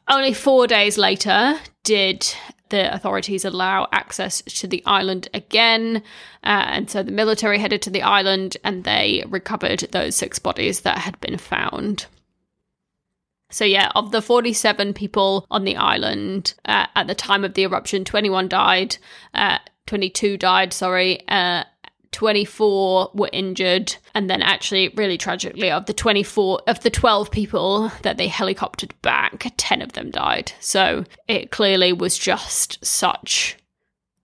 Only 0.09 0.33
four 0.33 0.67
days 0.67 0.99
later 0.99 1.59
did 1.83 2.33
the 2.69 2.93
authorities 2.93 3.45
allow 3.45 3.89
access 3.93 4.43
to 4.43 4.67
the 4.67 4.83
island 4.87 5.29
again. 5.35 6.03
Uh, 6.45 6.65
and 6.67 6.91
so 6.91 7.03
the 7.03 7.13
military 7.13 7.59
headed 7.59 7.83
to 7.83 7.91
the 7.91 8.03
island 8.03 8.57
and 8.65 8.85
they 8.85 9.25
recovered 9.29 9.81
those 9.93 10.17
six 10.17 10.39
bodies 10.39 10.81
that 10.81 10.99
had 10.99 11.19
been 11.21 11.39
found. 11.39 12.07
So, 13.51 13.65
yeah, 13.65 13.93
of 13.95 14.11
the 14.11 14.23
47 14.23 14.93
people 14.93 15.47
on 15.51 15.65
the 15.65 15.77
island 15.77 16.55
uh, 16.65 16.87
at 16.97 17.07
the 17.07 17.15
time 17.15 17.45
of 17.45 17.55
the 17.55 17.63
eruption, 17.63 18.05
21 18.05 18.49
died, 18.49 18.97
uh, 19.35 19.59
22 19.87 20.37
died, 20.37 20.73
sorry, 20.73 21.27
uh, 21.29 21.63
24 22.17 23.11
were 23.13 23.29
injured 23.31 23.95
and 24.15 24.31
then 24.31 24.41
actually 24.41 24.89
really 24.97 25.19
tragically 25.19 25.71
of 25.71 25.85
the 25.85 25.93
24 25.93 26.63
of 26.67 26.81
the 26.81 26.89
12 26.89 27.31
people 27.31 27.93
that 28.01 28.17
they 28.17 28.27
helicoptered 28.27 28.91
back 29.03 29.53
10 29.59 29.83
of 29.83 29.93
them 29.93 30.11
died. 30.11 30.51
So 30.59 31.05
it 31.29 31.51
clearly 31.51 31.93
was 31.93 32.17
just 32.17 32.83
such 32.83 33.59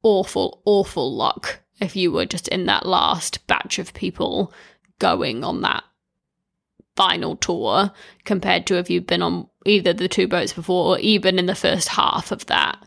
awful 0.03 0.63
awful 0.65 1.15
luck 1.15 1.61
if 1.83 1.95
you 1.95 2.11
were 2.11 2.25
just 2.25 2.49
in 2.49 2.65
that 2.65 2.87
last 2.87 3.47
batch 3.47 3.79
of 3.79 3.93
people 3.93 4.55
going 4.99 5.45
on 5.45 5.61
that 5.61 5.85
final 6.97 7.37
tour 7.37 7.93
compared 8.25 8.67
to 8.69 8.79
if 8.79 8.89
you've 8.89 9.07
been 9.07 9.21
on 9.21 9.47
either 9.67 9.93
the 9.93 10.09
two 10.09 10.27
boats 10.27 10.55
before 10.55 10.97
or 10.97 10.99
even 11.01 11.39
in 11.39 11.45
the 11.45 11.55
first 11.55 11.89
half 11.89 12.33
of 12.33 12.47
that 12.47 12.83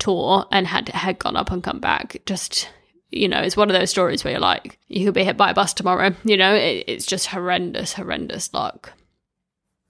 tour 0.00 0.46
and 0.50 0.66
had 0.66 0.88
had 0.88 1.20
gone 1.20 1.36
up 1.36 1.52
and 1.52 1.62
come 1.62 1.78
back. 1.78 2.16
Just 2.26 2.68
you 3.10 3.28
know, 3.28 3.40
it's 3.40 3.56
one 3.56 3.70
of 3.70 3.78
those 3.78 3.90
stories 3.90 4.24
where 4.24 4.32
you're 4.32 4.40
like, 4.40 4.78
you 4.88 5.04
could 5.04 5.14
be 5.14 5.24
hit 5.24 5.36
by 5.36 5.50
a 5.50 5.54
bus 5.54 5.72
tomorrow. 5.72 6.14
You 6.24 6.36
know, 6.36 6.54
it, 6.54 6.84
it's 6.86 7.06
just 7.06 7.28
horrendous, 7.28 7.94
horrendous 7.94 8.52
luck. 8.52 8.92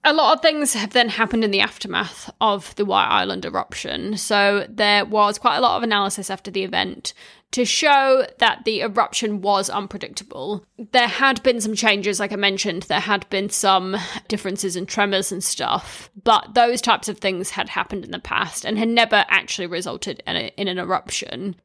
A 0.05 0.13
lot 0.13 0.33
of 0.33 0.41
things 0.41 0.73
have 0.75 0.91
then 0.91 1.09
happened 1.09 1.43
in 1.43 1.51
the 1.51 1.59
aftermath 1.59 2.33
of 2.39 2.73
the 2.75 2.85
White 2.85 3.09
Island 3.09 3.45
eruption. 3.45 4.15
So 4.15 4.65
there 4.69 5.03
was 5.03 5.37
quite 5.37 5.57
a 5.57 5.61
lot 5.61 5.75
of 5.75 5.83
analysis 5.83 6.29
after 6.29 6.49
the 6.49 6.63
event 6.63 7.13
to 7.51 7.65
show 7.65 8.25
that 8.37 8.63
the 8.63 8.79
eruption 8.79 9.41
was 9.41 9.69
unpredictable. 9.69 10.63
There 10.77 11.07
had 11.07 11.43
been 11.43 11.59
some 11.59 11.75
changes, 11.75 12.17
like 12.17 12.31
I 12.31 12.37
mentioned, 12.37 12.83
there 12.83 13.01
had 13.01 13.29
been 13.29 13.49
some 13.49 13.97
differences 14.29 14.77
in 14.77 14.85
tremors 14.85 15.33
and 15.33 15.43
stuff, 15.43 16.09
but 16.23 16.53
those 16.53 16.79
types 16.79 17.09
of 17.09 17.17
things 17.17 17.49
had 17.49 17.67
happened 17.67 18.05
in 18.05 18.11
the 18.11 18.19
past 18.19 18.63
and 18.63 18.77
had 18.77 18.89
never 18.89 19.25
actually 19.27 19.67
resulted 19.67 20.23
in, 20.25 20.35
a, 20.37 20.53
in 20.55 20.69
an 20.69 20.79
eruption 20.79 21.57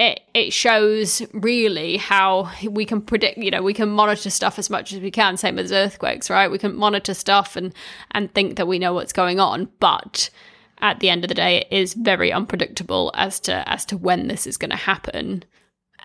it 0.00 0.20
it 0.32 0.52
shows 0.52 1.22
really 1.34 1.98
how 1.98 2.50
we 2.64 2.84
can 2.86 3.02
predict 3.02 3.36
you 3.36 3.50
know 3.50 3.62
we 3.62 3.74
can 3.74 3.90
monitor 3.90 4.30
stuff 4.30 4.58
as 4.58 4.70
much 4.70 4.92
as 4.92 5.00
we 5.00 5.10
can 5.10 5.36
same 5.36 5.58
as 5.58 5.70
earthquakes 5.70 6.30
right? 6.30 6.50
We 6.50 6.58
can 6.58 6.74
monitor 6.74 7.14
stuff 7.14 7.54
and 7.54 7.72
and 8.12 8.32
think 8.32 8.56
that 8.56 8.66
we 8.66 8.78
know 8.78 8.94
what's 8.94 9.12
going 9.12 9.38
on 9.38 9.68
but 9.78 10.30
at 10.78 11.00
the 11.00 11.10
end 11.10 11.22
of 11.22 11.28
the 11.28 11.34
day 11.34 11.58
it 11.58 11.66
is 11.70 11.92
very 11.92 12.32
unpredictable 12.32 13.12
as 13.14 13.38
to 13.40 13.68
as 13.68 13.84
to 13.86 13.96
when 13.96 14.26
this 14.28 14.46
is 14.46 14.56
going 14.56 14.70
to 14.70 14.76
happen. 14.76 15.44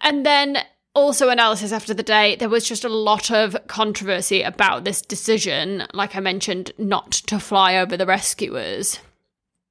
And 0.01 0.25
then 0.25 0.57
also 0.93 1.29
analysis 1.29 1.71
after 1.71 1.93
the 1.93 2.03
day 2.03 2.35
there 2.35 2.49
was 2.49 2.67
just 2.67 2.83
a 2.83 2.89
lot 2.89 3.31
of 3.31 3.55
controversy 3.67 4.41
about 4.41 4.83
this 4.83 5.01
decision 5.01 5.83
like 5.93 6.15
i 6.15 6.21
mentioned 6.21 6.71
not 6.77 7.11
to 7.11 7.39
fly 7.39 7.77
over 7.77 7.95
the 7.95 8.05
rescuers. 8.05 8.99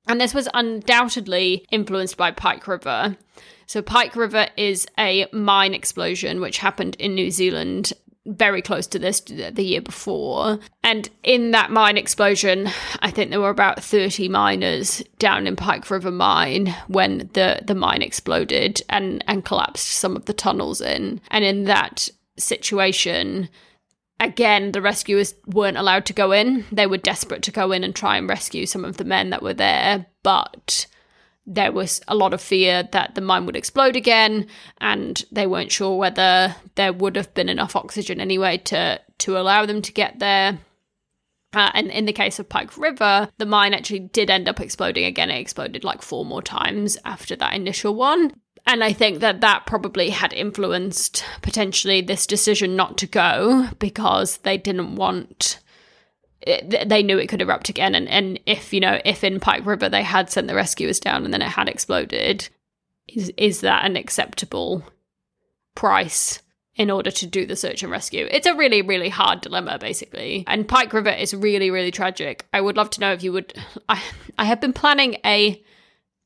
And 0.07 0.21
this 0.21 0.35
was 0.35 0.49
undoubtedly 0.55 1.67
influenced 1.71 2.17
by 2.17 2.31
pike 2.31 2.67
river 2.67 3.17
so, 3.67 3.83
Pike 3.83 4.17
River 4.17 4.49
is 4.57 4.87
a 4.99 5.27
mine 5.33 5.75
explosion 5.75 6.41
which 6.41 6.59
happened 6.59 6.97
in 6.97 7.15
New 7.15 7.31
Zealand 7.31 7.93
very 8.27 8.63
close 8.63 8.87
to 8.87 8.99
this 8.99 9.21
the 9.21 9.63
year 9.63 9.83
before. 9.83 10.59
And 10.83 11.09
in 11.23 11.51
that 11.51 11.71
mine 11.71 11.97
explosion, 11.97 12.69
I 13.01 13.11
think 13.11 13.31
there 13.31 13.41
were 13.41 13.51
about 13.51 13.83
30 13.83 14.29
miners 14.29 15.03
down 15.19 15.47
in 15.47 15.57
Pike 15.57 15.91
River 15.91 16.11
Mine 16.11 16.75
when 16.89 17.31
the, 17.35 17.61
the 17.63 17.75
mine 17.75 18.03
exploded 18.03 18.83
and, 18.89 19.23
and 19.29 19.45
collapsed 19.45 19.89
some 19.89 20.17
of 20.17 20.25
the 20.25 20.33
tunnels 20.33 20.81
in. 20.81 21.21
And 21.31 21.45
in 21.45 21.65
that 21.65 22.09
situation, 22.39 23.51
again, 24.21 24.73
the 24.73 24.83
rescuers 24.83 25.35
weren't 25.47 25.77
allowed 25.77 26.07
to 26.07 26.13
go 26.13 26.33
in. 26.33 26.65
They 26.73 26.87
were 26.87 26.99
desperate 26.99 27.43
to 27.43 27.53
go 27.53 27.73
in 27.73 27.85
and 27.85 27.95
try 27.95 28.17
and 28.17 28.29
rescue 28.29 28.65
some 28.67 28.85
of 28.85 28.97
the 28.97 29.05
men 29.05 29.31
that 29.31 29.43
were 29.43 29.55
there, 29.55 30.07
but 30.23 30.87
there 31.47 31.73
was 31.73 32.01
a 32.09 32.15
lot 32.15 32.33
of 32.33 32.41
fear 32.41 32.89
that 32.93 33.15
the 33.15 33.21
mine 33.21 33.47
would 33.47 33.57
explode 33.57 33.97
again, 33.97 34.47
and 34.79 35.25
they 35.31 35.47
weren't 35.47 35.73
sure 35.73 35.97
whether 35.97 36.55
there 36.75 36.93
would 36.93 37.17
have 37.17 37.35
been 37.35 37.49
enough 37.49 37.77
oxygen 37.77 38.21
anyway 38.21 38.59
to 38.59 39.01
to 39.19 39.39
allow 39.39 39.67
them 39.67 39.83
to 39.83 39.93
get 39.93 40.19
there. 40.19 40.59
Uh, 41.53 41.71
and 41.75 41.89
in 41.91 42.05
the 42.05 42.13
case 42.13 42.39
of 42.39 42.49
Pike 42.49 42.77
River, 42.77 43.29
the 43.39 43.47
mine 43.47 43.75
actually 43.75 44.01
did 44.01 44.29
end 44.29 44.49
up 44.49 44.61
exploding 44.61 45.05
again. 45.05 45.31
It 45.31 45.39
exploded 45.39 45.85
like 45.85 46.03
four 46.03 46.25
more 46.25 46.43
times 46.43 46.99
after 47.05 47.37
that 47.37 47.55
initial 47.55 47.95
one. 47.95 48.33
And 48.67 48.83
I 48.83 48.93
think 48.93 49.21
that 49.21 49.41
that 49.43 49.67
probably 49.67 50.11
had 50.11 50.33
influenced 50.33 51.25
potentially 51.43 52.01
this 52.01 52.27
decision 52.27 52.77
not 52.77 52.97
to 52.99 53.07
go 53.07 53.69
because 53.79 54.39
they 54.39 54.57
didn't 54.57 54.97
want 54.97 55.61
it, 56.47 56.89
they 56.89 57.03
knew 57.03 57.19
it 57.19 57.29
could 57.29 57.43
erupt 57.43 57.69
again. 57.69 57.95
And, 57.95 58.09
and 58.09 58.39
if, 58.47 58.73
you 58.73 58.81
know, 58.81 59.01
if 59.05 59.25
in 59.25 59.41
Pike 59.41 59.65
River 59.67 59.89
they 59.89 60.03
had 60.03 60.31
sent 60.31 60.47
the 60.47 60.55
rescuers 60.55 61.01
down 61.01 61.25
and 61.25 61.33
then 61.33 61.43
it 61.43 61.49
had 61.49 61.69
exploded, 61.69 62.49
is, 63.09 63.33
is 63.37 63.61
that 63.63 63.85
an 63.85 63.97
acceptable 63.97 64.85
price 65.75 66.41
in 66.77 66.91
order 66.91 67.11
to 67.11 67.27
do 67.27 67.47
the 67.47 67.57
search 67.57 67.83
and 67.83 67.91
rescue? 67.91 68.29
It's 68.31 68.47
a 68.47 68.55
really, 68.55 68.83
really 68.83 69.09
hard 69.09 69.41
dilemma, 69.41 69.79
basically. 69.79 70.45
And 70.47 70.69
Pike 70.69 70.93
River 70.93 71.11
is 71.11 71.35
really, 71.35 71.71
really 71.71 71.91
tragic. 71.91 72.47
I 72.53 72.61
would 72.61 72.77
love 72.77 72.91
to 72.91 73.01
know 73.01 73.13
if 73.13 73.23
you 73.23 73.33
would. 73.33 73.55
I, 73.89 74.03
I 74.39 74.45
have 74.45 74.61
been 74.61 74.73
planning 74.73 75.17
a 75.25 75.63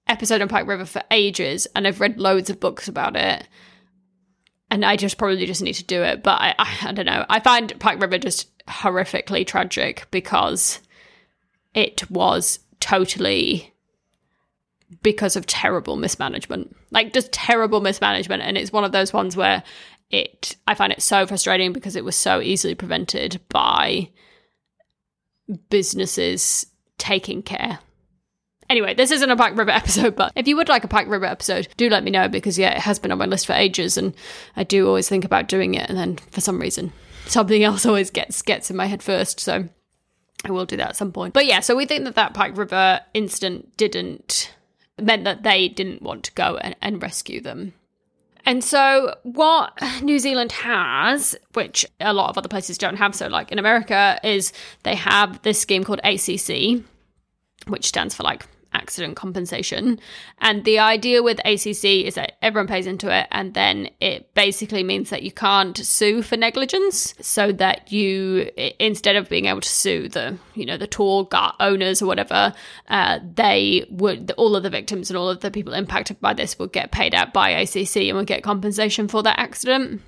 episode 0.08 0.40
on 0.40 0.48
Pike 0.48 0.66
River 0.66 0.86
for 0.86 1.02
ages 1.10 1.66
and 1.76 1.86
I've 1.86 2.00
read 2.00 2.18
loads 2.18 2.50
of 2.50 2.60
books 2.60 2.88
about 2.88 3.14
it 3.14 3.46
and 4.70 4.84
I 4.84 4.96
just 4.96 5.18
probably 5.18 5.46
just 5.46 5.62
need 5.62 5.74
to 5.74 5.84
do 5.84 6.02
it. 6.02 6.22
But 6.22 6.40
I, 6.40 6.54
I, 6.58 6.76
I, 6.88 6.92
don't 6.92 7.06
know. 7.06 7.24
I 7.28 7.40
find 7.40 7.78
Pike 7.78 8.00
River 8.00 8.18
just 8.18 8.48
horrifically 8.66 9.46
tragic 9.46 10.06
because 10.10 10.80
it 11.74 12.10
was 12.10 12.58
totally 12.80 13.72
because 15.02 15.36
of 15.36 15.46
terrible 15.46 15.96
mismanagement, 15.96 16.74
like 16.90 17.12
just 17.12 17.32
terrible 17.32 17.80
mismanagement. 17.80 18.42
And 18.42 18.56
it's 18.56 18.72
one 18.72 18.84
of 18.84 18.92
those 18.92 19.12
ones 19.12 19.36
where 19.36 19.62
it, 20.10 20.56
I 20.66 20.74
find 20.74 20.92
it 20.92 21.02
so 21.02 21.26
frustrating 21.26 21.72
because 21.72 21.96
it 21.96 22.04
was 22.04 22.16
so 22.16 22.40
easily 22.40 22.74
prevented 22.74 23.40
by 23.48 24.10
businesses 25.70 26.66
taking 26.98 27.42
care 27.42 27.78
Anyway, 28.70 28.94
this 28.94 29.10
isn't 29.10 29.30
a 29.30 29.36
Pike 29.36 29.56
River 29.56 29.70
episode, 29.82 30.14
but 30.14 30.32
if 30.36 30.46
you 30.46 30.56
would 30.56 30.68
like 30.68 30.84
a 30.84 30.88
Pike 30.88 31.08
River 31.08 31.26
episode, 31.26 31.68
do 31.76 31.88
let 31.88 32.04
me 32.04 32.10
know 32.10 32.28
because, 32.28 32.58
yeah, 32.58 32.70
it 32.70 32.80
has 32.80 32.98
been 32.98 33.12
on 33.12 33.18
my 33.18 33.26
list 33.26 33.46
for 33.46 33.54
ages 33.54 33.96
and 33.96 34.14
I 34.56 34.64
do 34.64 34.86
always 34.86 35.08
think 35.08 35.24
about 35.24 35.48
doing 35.48 35.74
it. 35.74 35.88
And 35.88 35.98
then 35.98 36.16
for 36.30 36.40
some 36.40 36.60
reason, 36.60 36.92
something 37.26 37.62
else 37.64 37.86
always 37.86 38.10
gets 38.10 38.42
gets 38.42 38.70
in 38.70 38.76
my 38.76 38.86
head 38.86 39.02
first. 39.02 39.40
So 39.40 39.68
I 40.44 40.50
will 40.50 40.66
do 40.66 40.76
that 40.76 40.90
at 40.90 40.96
some 40.96 41.12
point. 41.12 41.34
But 41.34 41.46
yeah, 41.46 41.60
so 41.60 41.74
we 41.74 41.86
think 41.86 42.04
that 42.04 42.14
that 42.14 42.34
Pike 42.34 42.56
River 42.56 43.00
incident 43.14 43.76
didn't 43.76 44.52
meant 45.00 45.24
that 45.24 45.42
they 45.42 45.68
didn't 45.68 46.02
want 46.02 46.24
to 46.24 46.32
go 46.32 46.56
and, 46.56 46.76
and 46.82 47.02
rescue 47.02 47.40
them. 47.40 47.74
And 48.44 48.64
so, 48.64 49.14
what 49.24 49.78
New 50.02 50.18
Zealand 50.18 50.52
has, 50.52 51.36
which 51.52 51.84
a 52.00 52.14
lot 52.14 52.30
of 52.30 52.38
other 52.38 52.48
places 52.48 52.78
don't 52.78 52.96
have, 52.96 53.14
so 53.14 53.26
like 53.26 53.52
in 53.52 53.58
America, 53.58 54.18
is 54.24 54.52
they 54.84 54.94
have 54.94 55.42
this 55.42 55.60
scheme 55.60 55.84
called 55.84 56.00
ACC, 56.02 56.82
which 57.66 57.86
stands 57.86 58.14
for 58.14 58.22
like 58.22 58.46
accident 58.72 59.16
compensation. 59.16 59.98
And 60.38 60.64
the 60.64 60.78
idea 60.78 61.22
with 61.22 61.38
ACC 61.40 62.06
is 62.06 62.14
that 62.14 62.38
everyone 62.42 62.68
pays 62.68 62.86
into 62.86 63.14
it, 63.14 63.26
and 63.30 63.54
then 63.54 63.90
it 64.00 64.34
basically 64.34 64.82
means 64.82 65.10
that 65.10 65.22
you 65.22 65.32
can't 65.32 65.76
sue 65.76 66.22
for 66.22 66.36
negligence. 66.36 67.14
So 67.20 67.52
that 67.52 67.92
you, 67.92 68.50
instead 68.78 69.16
of 69.16 69.28
being 69.28 69.46
able 69.46 69.60
to 69.60 69.68
sue 69.68 70.08
the, 70.08 70.38
you 70.54 70.66
know, 70.66 70.76
the 70.76 70.86
tour 70.86 71.24
gut 71.24 71.54
owners 71.60 72.02
or 72.02 72.06
whatever, 72.06 72.54
uh, 72.88 73.18
they 73.34 73.86
would, 73.90 74.32
all 74.36 74.56
of 74.56 74.62
the 74.62 74.70
victims 74.70 75.10
and 75.10 75.16
all 75.16 75.28
of 75.28 75.40
the 75.40 75.50
people 75.50 75.72
impacted 75.72 76.20
by 76.20 76.34
this 76.34 76.58
would 76.58 76.72
get 76.72 76.92
paid 76.92 77.14
out 77.14 77.32
by 77.32 77.50
ACC 77.50 77.96
and 77.96 78.16
would 78.16 78.26
get 78.26 78.42
compensation 78.42 79.08
for 79.08 79.22
that 79.22 79.38
accident. 79.38 80.02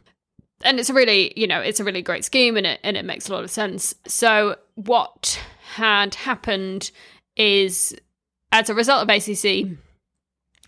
And 0.62 0.78
it's 0.78 0.90
a 0.90 0.94
really, 0.94 1.32
you 1.36 1.46
know, 1.46 1.60
it's 1.60 1.80
a 1.80 1.84
really 1.84 2.02
great 2.02 2.24
scheme 2.24 2.56
and 2.56 2.66
it, 2.66 2.80
and 2.82 2.96
it 2.96 3.04
makes 3.04 3.28
a 3.28 3.32
lot 3.32 3.44
of 3.44 3.50
sense. 3.50 3.94
So 4.06 4.56
what 4.74 5.40
had 5.74 6.14
happened 6.14 6.90
is 7.36 7.96
as 8.52 8.70
a 8.70 8.74
result 8.74 9.02
of 9.02 9.08
ACC, 9.08 9.78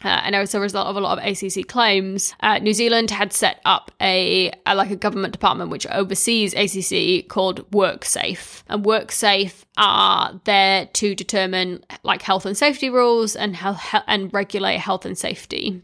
uh, 0.04 0.08
and 0.24 0.34
as 0.34 0.54
a 0.54 0.60
result 0.60 0.88
of 0.88 0.96
a 0.96 1.00
lot 1.00 1.18
of 1.18 1.24
ACC 1.24 1.66
claims, 1.66 2.34
uh, 2.40 2.58
New 2.58 2.72
Zealand 2.72 3.10
had 3.10 3.32
set 3.32 3.60
up 3.64 3.92
a, 4.00 4.50
a, 4.66 4.74
like 4.74 4.90
a 4.90 4.96
government 4.96 5.32
department 5.32 5.70
which 5.70 5.86
oversees 5.88 6.54
ACC 6.54 7.28
called 7.28 7.70
WorkSafe, 7.70 8.62
and 8.68 8.84
WorkSafe 8.84 9.62
are 9.76 10.40
there 10.44 10.86
to 10.86 11.14
determine 11.14 11.84
like 12.02 12.22
health 12.22 12.46
and 12.46 12.56
safety 12.56 12.90
rules 12.90 13.36
and 13.36 13.54
health 13.56 13.80
and 14.06 14.32
regulate 14.34 14.78
health 14.78 15.06
and 15.06 15.16
safety. 15.16 15.82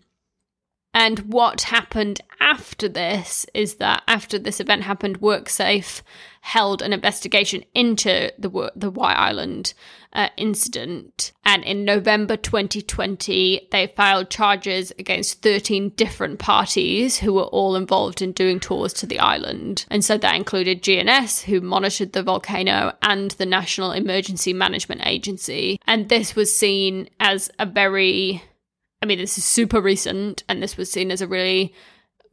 And 0.94 1.20
what 1.20 1.62
happened 1.62 2.20
after 2.40 2.88
this 2.88 3.46
is 3.53 3.77
that 3.77 4.03
after 4.09 4.38
this 4.38 4.59
event 4.59 4.83
happened, 4.83 5.20
WorkSafe 5.20 6.03
held 6.40 6.81
an 6.81 6.92
investigation 6.92 7.62
into 7.74 8.33
the 8.38 8.72
the 8.74 8.90
White 8.90 9.16
Island 9.16 9.74
uh, 10.12 10.29
incident, 10.38 11.33
and 11.44 11.62
in 11.64 11.85
November 11.85 12.37
2020, 12.37 13.68
they 13.70 13.87
filed 13.88 14.31
charges 14.31 14.92
against 14.98 15.42
13 15.42 15.90
different 15.90 16.38
parties 16.38 17.18
who 17.18 17.35
were 17.35 17.42
all 17.42 17.77
involved 17.77 18.22
in 18.22 18.33
doing 18.33 18.59
tours 18.59 18.94
to 18.94 19.07
the 19.07 19.18
island. 19.18 19.85
And 19.90 20.03
so 20.03 20.16
that 20.16 20.37
included 20.37 20.83
GNS, 20.83 21.42
who 21.42 21.61
monitored 21.61 22.14
the 22.14 22.22
volcano, 22.22 22.94
and 23.03 23.33
the 23.33 23.46
National 23.46 23.92
Emergency 23.92 24.55
Management 24.55 25.03
Agency. 25.05 25.79
And 25.87 26.09
this 26.09 26.35
was 26.35 26.57
seen 26.57 27.11
as 27.20 27.51
a 27.59 27.66
very 27.66 28.42
I 29.00 29.06
mean, 29.06 29.18
this 29.18 29.38
is 29.38 29.44
super 29.44 29.80
recent, 29.80 30.42
and 30.48 30.62
this 30.62 30.76
was 30.76 30.90
seen 30.90 31.11
as 31.11 31.20
a 31.20 31.28
really 31.28 31.72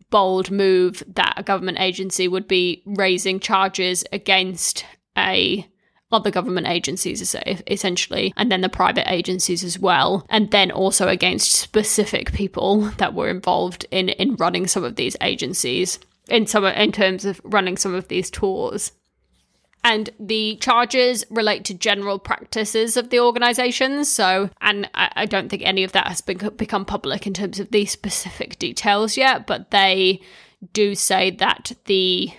bold 0.10 0.51
move 0.51 1.04
that 1.15 1.34
a 1.38 1.43
government 1.43 1.80
agency 1.80 2.28
would 2.28 2.47
be 2.47 2.82
raising 2.86 3.39
charges 3.39 4.04
against 4.12 4.86
a 5.17 5.67
other 6.12 6.32
government 6.32 6.67
agencies 6.67 7.36
essentially 7.67 8.32
and 8.38 8.51
then 8.51 8.62
the 8.62 8.69
private 8.69 9.12
agencies 9.12 9.63
as 9.63 9.80
well 9.80 10.25
and 10.30 10.51
then 10.51 10.71
also 10.71 11.08
against 11.08 11.51
specific 11.51 12.32
people 12.32 12.82
that 12.97 13.13
were 13.13 13.28
involved 13.28 13.86
in 13.89 14.10
in 14.10 14.36
running 14.36 14.67
some 14.67 14.84
of 14.84 14.95
these 14.95 15.17
agencies 15.21 15.99
in 16.30 16.45
some 16.45 16.63
in 16.63 16.91
terms 16.91 17.25
of 17.25 17.41
running 17.43 17.75
some 17.75 17.93
of 17.93 18.08
these 18.08 18.30
tours 18.30 18.91
and 19.86 20.10
the 20.19 20.58
charges 20.62 21.24
relate 21.30 21.63
to 21.63 21.74
general 21.76 22.17
practices 22.17 22.98
of 22.98 23.12
the 23.12 23.19
organizations. 23.19 24.10
So, 24.10 24.50
and 24.60 24.89
I, 24.95 25.12
I 25.15 25.26
don't 25.28 25.48
think 25.48 25.62
any 25.63 25.84
of 25.84 25.91
that 25.91 26.08
has 26.08 26.21
been, 26.21 26.39
become 26.58 26.86
public 26.86 27.28
in 27.28 27.36
terms 27.36 27.60
of 27.60 27.69
these 27.69 27.91
specific 27.91 28.58
details 28.58 29.15
yet, 29.15 29.45
but 29.45 29.69
they 29.69 30.21
do 30.74 30.95
say 30.95 31.30
that 31.30 31.74
the 31.86 32.32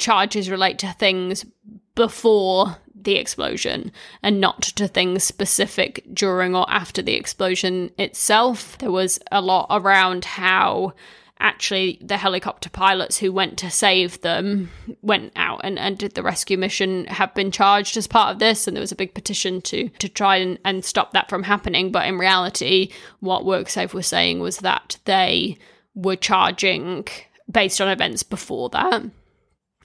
charges 0.00 0.50
relate 0.50 0.80
to 0.80 0.92
things 0.94 1.46
before 1.94 2.76
the 3.00 3.14
explosion 3.14 3.92
and 4.24 4.40
not 4.40 4.62
to 4.62 4.88
things 4.88 5.22
specific 5.22 6.04
during 6.12 6.56
or 6.56 6.68
after 6.68 7.00
the 7.00 7.14
explosion 7.14 7.92
itself. 7.96 8.76
There 8.78 8.90
was 8.90 9.20
a 9.30 9.40
lot 9.40 9.68
around 9.70 10.24
how 10.24 10.94
actually 11.38 11.98
the 12.00 12.16
helicopter 12.16 12.70
pilots 12.70 13.18
who 13.18 13.32
went 13.32 13.58
to 13.58 13.70
save 13.70 14.20
them 14.22 14.70
went 15.02 15.32
out 15.36 15.60
and, 15.64 15.78
and 15.78 15.98
did 15.98 16.14
the 16.14 16.22
rescue 16.22 16.56
mission 16.56 17.04
have 17.06 17.34
been 17.34 17.50
charged 17.50 17.96
as 17.96 18.06
part 18.06 18.32
of 18.32 18.38
this 18.38 18.66
and 18.66 18.76
there 18.76 18.80
was 18.82 18.92
a 18.92 18.96
big 18.96 19.14
petition 19.14 19.60
to 19.60 19.88
to 19.90 20.08
try 20.08 20.36
and, 20.36 20.58
and 20.64 20.84
stop 20.84 21.12
that 21.12 21.28
from 21.28 21.42
happening 21.42 21.92
but 21.92 22.06
in 22.06 22.18
reality 22.18 22.90
what 23.20 23.44
WorkSafe 23.44 23.92
was 23.92 24.06
saying 24.06 24.40
was 24.40 24.58
that 24.58 24.98
they 25.04 25.56
were 25.94 26.16
charging 26.16 27.06
based 27.50 27.80
on 27.80 27.88
events 27.88 28.22
before 28.22 28.68
that 28.70 29.02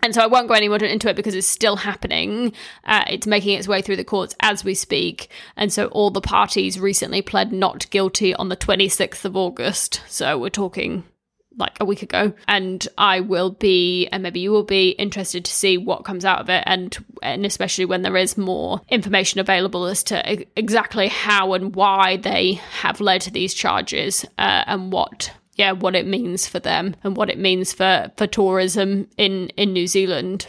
and 0.04 0.16
so 0.16 0.22
I 0.22 0.28
won't 0.28 0.48
go 0.48 0.56
any 0.56 0.68
more 0.68 0.84
into 0.84 1.10
it 1.10 1.16
because 1.16 1.36
it's 1.36 1.46
still 1.46 1.76
happening. 1.76 2.54
Uh, 2.86 3.04
it's 3.08 3.28
making 3.28 3.58
its 3.58 3.68
way 3.68 3.84
through 3.84 3.98
the 3.98 4.04
courts 4.04 4.36
as 4.40 4.64
we 4.64 4.74
speak. 4.74 5.30
And 5.56 5.72
so 5.72 5.90
all 5.90 6.10
the 6.10 6.22
parties 6.22 6.80
recently 6.80 7.22
pled 7.22 7.52
not 7.52 7.88
guilty 7.92 8.34
on 8.34 8.50
the 8.50 8.58
26th 8.58 9.26
of 9.26 9.38
August. 9.38 10.02
So 10.08 10.40
we're 10.40 10.50
talking 10.50 11.04
like 11.58 11.78
a 11.80 11.86
week 11.86 12.02
ago. 12.02 12.34
And 12.48 12.86
I 12.98 13.20
will 13.20 13.52
be 13.52 14.08
and 14.12 14.24
maybe 14.24 14.40
you 14.40 14.52
will 14.52 14.64
be 14.64 14.90
interested 14.92 15.46
to 15.46 15.52
see 15.52 15.78
what 15.78 16.06
comes 16.06 16.26
out 16.26 16.40
of 16.40 16.50
it 16.50 16.64
and 16.66 16.98
and 17.22 17.46
especially 17.46 17.86
when 17.86 18.02
there 18.02 18.18
is 18.18 18.38
more 18.38 18.82
information 18.90 19.40
available 19.40 19.86
as 19.86 20.04
to 20.04 20.48
exactly 20.58 21.08
how 21.08 21.54
and 21.54 21.76
why 21.76 22.18
they 22.18 22.54
have 22.54 23.02
led 23.02 23.22
to 23.22 23.32
these 23.32 23.54
charges 23.54 24.26
uh, 24.38 24.64
and 24.68 24.92
what 24.92 25.32
yeah 25.56 25.72
what 25.72 25.96
it 25.96 26.08
means 26.08 26.48
for 26.48 26.60
them 26.60 26.96
and 27.04 27.18
what 27.18 27.30
it 27.30 27.38
means 27.38 27.74
for 27.74 28.12
for 28.18 28.28
tourism 28.28 29.08
in 29.18 29.50
in 29.50 29.74
New 29.74 29.88
Zealand. 29.88 30.48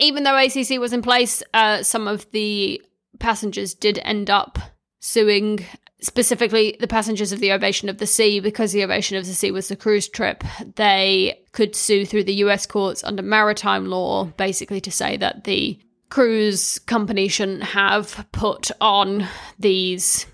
Even 0.00 0.22
though 0.22 0.38
ACC 0.38 0.78
was 0.78 0.92
in 0.92 1.02
place 1.02 1.42
uh, 1.54 1.82
some 1.82 2.06
of 2.06 2.30
the 2.30 2.80
passengers 3.18 3.74
did 3.74 3.98
end 4.04 4.30
up 4.30 4.58
suing 5.00 5.64
specifically 6.00 6.76
the 6.80 6.86
passengers 6.86 7.32
of 7.32 7.40
the 7.40 7.52
Ovation 7.52 7.88
of 7.88 7.98
the 7.98 8.06
Sea, 8.06 8.40
because 8.40 8.72
the 8.72 8.84
Ovation 8.84 9.16
of 9.16 9.26
the 9.26 9.34
Sea 9.34 9.50
was 9.50 9.68
the 9.68 9.76
cruise 9.76 10.08
trip, 10.08 10.44
they 10.76 11.40
could 11.52 11.74
sue 11.74 12.04
through 12.04 12.24
the 12.24 12.34
US 12.34 12.66
courts 12.66 13.02
under 13.04 13.22
maritime 13.22 13.86
law, 13.86 14.24
basically 14.24 14.80
to 14.80 14.90
say 14.90 15.16
that 15.16 15.44
the 15.44 15.78
cruise 16.08 16.78
company 16.80 17.28
shouldn't 17.28 17.62
have 17.62 18.26
put 18.32 18.70
on 18.80 19.26
these 19.58 20.26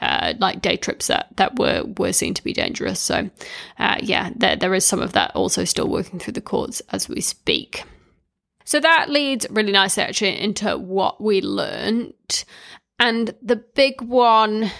uh, 0.00 0.32
like 0.38 0.62
day 0.62 0.76
trips 0.76 1.08
that, 1.08 1.28
that 1.36 1.58
were 1.58 1.84
were 1.98 2.12
seen 2.12 2.32
to 2.34 2.44
be 2.44 2.52
dangerous. 2.52 3.00
So, 3.00 3.28
uh, 3.78 3.98
yeah, 4.00 4.30
there 4.34 4.56
there 4.56 4.74
is 4.74 4.86
some 4.86 5.00
of 5.00 5.12
that 5.12 5.34
also 5.34 5.64
still 5.64 5.88
working 5.88 6.18
through 6.18 6.32
the 6.32 6.40
courts 6.40 6.80
as 6.90 7.08
we 7.08 7.20
speak. 7.20 7.84
So 8.64 8.80
that 8.80 9.10
leads 9.10 9.46
really 9.50 9.72
nicely 9.72 10.02
actually 10.02 10.40
into 10.40 10.78
what 10.78 11.20
we 11.20 11.40
learned. 11.40 12.44
And 12.98 13.34
the 13.42 13.56
big 13.56 14.00
one 14.00 14.70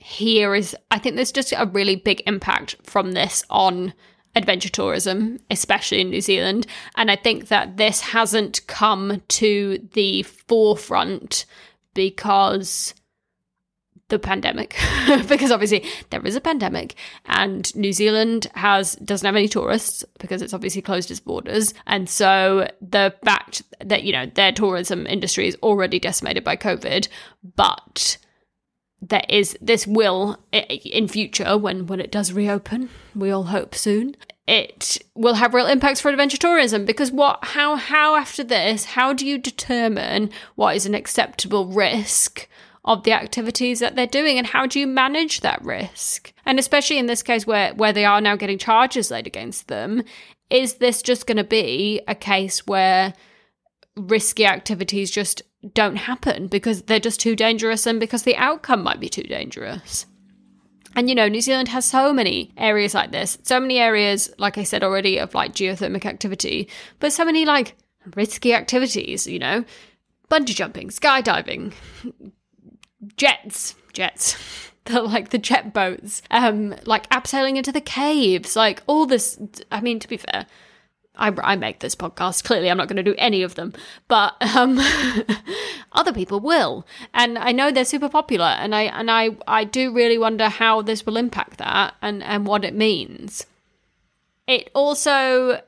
here 0.00 0.54
is 0.54 0.74
I 0.90 0.98
think 0.98 1.16
there's 1.16 1.30
just 1.30 1.52
a 1.52 1.66
really 1.66 1.94
big 1.94 2.22
impact 2.26 2.76
from 2.82 3.12
this 3.12 3.44
on 3.50 3.92
adventure 4.34 4.70
tourism, 4.70 5.38
especially 5.50 6.00
in 6.00 6.08
New 6.08 6.22
Zealand. 6.22 6.66
And 6.96 7.10
I 7.10 7.16
think 7.16 7.48
that 7.48 7.76
this 7.76 8.00
hasn't 8.00 8.66
come 8.66 9.22
to 9.28 9.88
the 9.92 10.22
forefront 10.22 11.44
because 11.94 12.94
the 14.08 14.18
pandemic 14.18 14.76
because 15.28 15.52
obviously 15.52 15.84
there 16.10 16.24
is 16.26 16.34
a 16.34 16.40
pandemic 16.40 16.96
and 17.26 17.72
New 17.76 17.92
Zealand 17.92 18.48
has 18.54 18.96
doesn't 18.96 19.24
have 19.24 19.36
any 19.36 19.46
tourists 19.46 20.04
because 20.18 20.42
it's 20.42 20.52
obviously 20.52 20.82
closed 20.82 21.12
its 21.12 21.20
borders 21.20 21.74
and 21.86 22.08
so 22.08 22.68
the 22.80 23.14
fact 23.24 23.62
that 23.78 24.02
you 24.02 24.12
know 24.12 24.26
their 24.26 24.50
tourism 24.50 25.06
industry 25.06 25.46
is 25.46 25.56
already 25.62 26.00
decimated 26.00 26.42
by 26.42 26.56
covid 26.56 27.06
but 27.54 28.18
there 29.02 29.24
is 29.28 29.56
this 29.60 29.86
will 29.86 30.38
in 30.50 31.08
future 31.08 31.56
when 31.56 31.86
when 31.86 32.00
it 32.00 32.12
does 32.12 32.32
reopen 32.32 32.88
we 33.14 33.30
all 33.30 33.44
hope 33.44 33.74
soon 33.74 34.14
it 34.50 34.98
will 35.14 35.34
have 35.34 35.54
real 35.54 35.68
impacts 35.68 36.00
for 36.00 36.08
adventure 36.08 36.36
tourism. 36.36 36.84
Because 36.84 37.12
what 37.12 37.38
how 37.42 37.76
how 37.76 38.16
after 38.16 38.42
this 38.42 38.84
how 38.84 39.12
do 39.12 39.24
you 39.24 39.38
determine 39.38 40.28
what 40.56 40.74
is 40.74 40.86
an 40.86 40.94
acceptable 40.94 41.66
risk 41.68 42.48
of 42.84 43.04
the 43.04 43.12
activities 43.12 43.78
that 43.78 43.94
they're 43.94 44.08
doing? 44.08 44.38
And 44.38 44.48
how 44.48 44.66
do 44.66 44.80
you 44.80 44.88
manage 44.88 45.40
that 45.40 45.64
risk? 45.64 46.32
And 46.44 46.58
especially 46.58 46.98
in 46.98 47.06
this 47.06 47.22
case 47.22 47.46
where 47.46 47.72
where 47.74 47.92
they 47.92 48.04
are 48.04 48.20
now 48.20 48.34
getting 48.34 48.58
charges 48.58 49.10
laid 49.12 49.28
against 49.28 49.68
them 49.68 50.02
is 50.50 50.74
this 50.74 51.00
just 51.00 51.28
going 51.28 51.36
to 51.36 51.44
be 51.44 52.00
a 52.08 52.14
case 52.16 52.66
where 52.66 53.14
risky 53.96 54.46
activities 54.46 55.12
just 55.12 55.42
don't 55.74 55.96
happen 55.96 56.46
because 56.46 56.82
they're 56.82 57.00
just 57.00 57.20
too 57.20 57.36
dangerous 57.36 57.86
and 57.86 58.00
because 58.00 58.22
the 58.22 58.36
outcome 58.36 58.82
might 58.82 59.00
be 59.00 59.08
too 59.08 59.22
dangerous. 59.22 60.06
And 60.96 61.08
you 61.08 61.14
know, 61.14 61.28
New 61.28 61.40
Zealand 61.40 61.68
has 61.68 61.84
so 61.84 62.12
many 62.12 62.52
areas 62.56 62.94
like 62.94 63.12
this, 63.12 63.38
so 63.42 63.60
many 63.60 63.78
areas, 63.78 64.30
like 64.38 64.58
I 64.58 64.64
said 64.64 64.82
already, 64.82 65.18
of 65.18 65.34
like 65.34 65.54
geothermic 65.54 66.04
activity, 66.04 66.68
but 66.98 67.12
so 67.12 67.24
many 67.24 67.44
like 67.44 67.76
risky 68.16 68.54
activities, 68.54 69.26
you 69.26 69.38
know, 69.38 69.64
bungee 70.30 70.54
jumping, 70.54 70.88
skydiving, 70.88 71.72
jets, 73.16 73.74
jets. 73.92 74.36
The, 74.86 75.02
like 75.02 75.28
the 75.28 75.38
jet 75.38 75.74
boats, 75.74 76.22
um, 76.30 76.74
like 76.86 77.08
abseiling 77.10 77.56
into 77.56 77.70
the 77.70 77.82
caves, 77.82 78.56
like 78.56 78.82
all 78.86 79.04
this. 79.04 79.38
I 79.70 79.82
mean, 79.82 80.00
to 80.00 80.08
be 80.08 80.16
fair, 80.16 80.46
I, 81.20 81.32
I 81.42 81.56
make 81.56 81.80
this 81.80 81.94
podcast. 81.94 82.44
Clearly, 82.44 82.70
I'm 82.70 82.76
not 82.76 82.88
going 82.88 82.96
to 82.96 83.02
do 83.02 83.14
any 83.18 83.42
of 83.42 83.54
them, 83.54 83.72
but 84.08 84.34
um, 84.56 84.80
other 85.92 86.12
people 86.12 86.40
will, 86.40 86.86
and 87.14 87.38
I 87.38 87.52
know 87.52 87.70
they're 87.70 87.84
super 87.84 88.08
popular. 88.08 88.46
And 88.46 88.74
I 88.74 88.82
and 88.82 89.10
I 89.10 89.30
I 89.46 89.64
do 89.64 89.92
really 89.92 90.18
wonder 90.18 90.48
how 90.48 90.82
this 90.82 91.06
will 91.06 91.16
impact 91.16 91.58
that 91.58 91.94
and 92.02 92.22
and 92.22 92.46
what 92.46 92.64
it 92.64 92.74
means. 92.74 93.46
It 94.46 94.70
also 94.74 95.60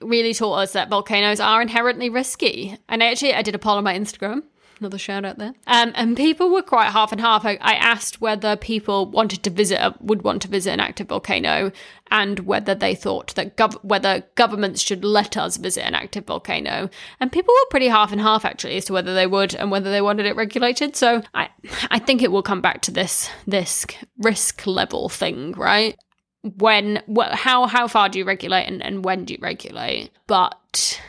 really 0.00 0.32
taught 0.32 0.54
us 0.54 0.72
that 0.72 0.88
volcanoes 0.88 1.40
are 1.40 1.60
inherently 1.60 2.08
risky. 2.08 2.78
And 2.88 3.02
actually, 3.02 3.34
I 3.34 3.42
did 3.42 3.54
a 3.54 3.58
poll 3.58 3.76
on 3.76 3.84
my 3.84 3.98
Instagram 3.98 4.44
Another 4.80 4.98
shout 4.98 5.24
out 5.24 5.38
there. 5.38 5.54
Um, 5.66 5.92
and 5.96 6.16
people 6.16 6.50
were 6.50 6.62
quite 6.62 6.90
half 6.90 7.10
and 7.10 7.20
half. 7.20 7.44
I, 7.44 7.58
I 7.60 7.74
asked 7.74 8.20
whether 8.20 8.54
people 8.54 9.06
wanted 9.06 9.42
to 9.42 9.50
visit, 9.50 9.80
a, 9.80 9.94
would 10.00 10.22
want 10.22 10.42
to 10.42 10.48
visit 10.48 10.70
an 10.70 10.80
active 10.80 11.08
volcano, 11.08 11.72
and 12.10 12.40
whether 12.40 12.74
they 12.74 12.94
thought 12.94 13.34
that 13.34 13.56
gov- 13.56 13.82
whether 13.84 14.24
governments 14.36 14.80
should 14.80 15.04
let 15.04 15.36
us 15.36 15.56
visit 15.56 15.84
an 15.84 15.94
active 15.94 16.26
volcano. 16.26 16.88
And 17.18 17.32
people 17.32 17.52
were 17.52 17.70
pretty 17.70 17.88
half 17.88 18.12
and 18.12 18.20
half 18.20 18.44
actually 18.44 18.76
as 18.76 18.84
to 18.84 18.92
whether 18.92 19.14
they 19.14 19.26
would 19.26 19.54
and 19.54 19.70
whether 19.70 19.90
they 19.90 20.00
wanted 20.00 20.26
it 20.26 20.36
regulated. 20.36 20.94
So 20.94 21.22
I, 21.34 21.48
I 21.90 21.98
think 21.98 22.22
it 22.22 22.30
will 22.30 22.42
come 22.42 22.60
back 22.60 22.80
to 22.82 22.90
this 22.92 23.28
this 23.46 23.84
risk 24.18 24.66
level 24.66 25.08
thing, 25.08 25.52
right? 25.52 25.96
When, 26.42 27.02
wh- 27.12 27.32
how 27.32 27.66
how 27.66 27.88
far 27.88 28.08
do 28.08 28.18
you 28.20 28.24
regulate 28.24 28.66
and, 28.66 28.80
and 28.82 29.04
when 29.04 29.24
do 29.24 29.34
you 29.34 29.40
regulate? 29.42 30.10
But 30.28 31.00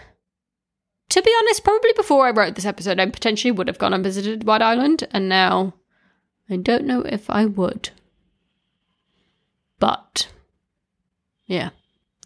to 1.09 1.21
be 1.21 1.35
honest, 1.39 1.63
probably 1.63 1.93
before 1.93 2.27
I 2.27 2.31
wrote 2.31 2.55
this 2.55 2.65
episode, 2.65 2.99
I 2.99 3.05
potentially 3.07 3.51
would 3.51 3.67
have 3.67 3.79
gone 3.79 3.93
and 3.93 4.03
visited 4.03 4.45
White 4.45 4.61
Island, 4.61 5.07
and 5.11 5.27
now 5.27 5.73
I 6.49 6.55
don't 6.55 6.85
know 6.85 7.01
if 7.01 7.29
I 7.29 7.45
would. 7.45 7.89
But 9.79 10.27
yeah, 11.45 11.69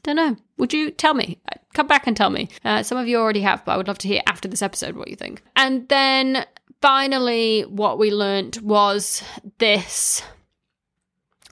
don't 0.04 0.18
know. 0.18 0.36
Would 0.58 0.74
you 0.74 0.92
tell 0.92 1.14
me? 1.14 1.40
Come 1.74 1.88
back 1.88 2.08
and 2.08 2.16
tell 2.16 2.30
me. 2.30 2.50
Uh, 2.64 2.84
some 2.84 2.98
of 2.98 3.08
you 3.08 3.18
already 3.18 3.42
have, 3.42 3.64
but 3.66 3.72
I 3.72 3.78
would 3.78 3.88
love 3.88 3.98
to 4.00 4.08
hear 4.08 4.22
after 4.28 4.48
this 4.48 4.62
episode 4.62 4.96
what 4.96 5.08
you 5.08 5.16
think. 5.16 5.42
And 5.56 5.88
then 5.88 6.46
finally, 6.82 7.62
what 7.62 7.98
we 7.98 8.12
learned 8.12 8.58
was 8.58 9.24
this. 9.60 10.22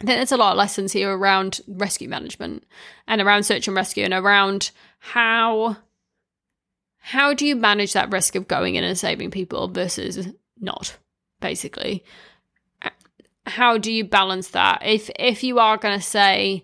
I 0.01 0.03
think 0.03 0.17
there's 0.17 0.31
a 0.31 0.37
lot 0.37 0.51
of 0.51 0.57
lessons 0.57 0.91
here 0.91 1.15
around 1.15 1.61
rescue 1.67 2.09
management 2.09 2.65
and 3.07 3.21
around 3.21 3.43
search 3.43 3.67
and 3.67 3.75
rescue 3.75 4.03
and 4.03 4.13
around 4.13 4.71
how 4.99 5.77
how 7.01 7.33
do 7.33 7.45
you 7.45 7.55
manage 7.55 7.93
that 7.93 8.11
risk 8.11 8.35
of 8.35 8.47
going 8.47 8.75
in 8.75 8.83
and 8.83 8.97
saving 8.97 9.31
people 9.31 9.67
versus 9.67 10.27
not 10.59 10.95
basically? 11.39 12.05
Uh, 12.81 12.91
how 13.47 13.77
do 13.77 13.91
you 13.91 14.05
balance 14.05 14.49
that? 14.49 14.81
If 14.85 15.09
if 15.19 15.43
you 15.43 15.59
are 15.59 15.77
going 15.77 15.99
to 15.99 16.05
say 16.05 16.63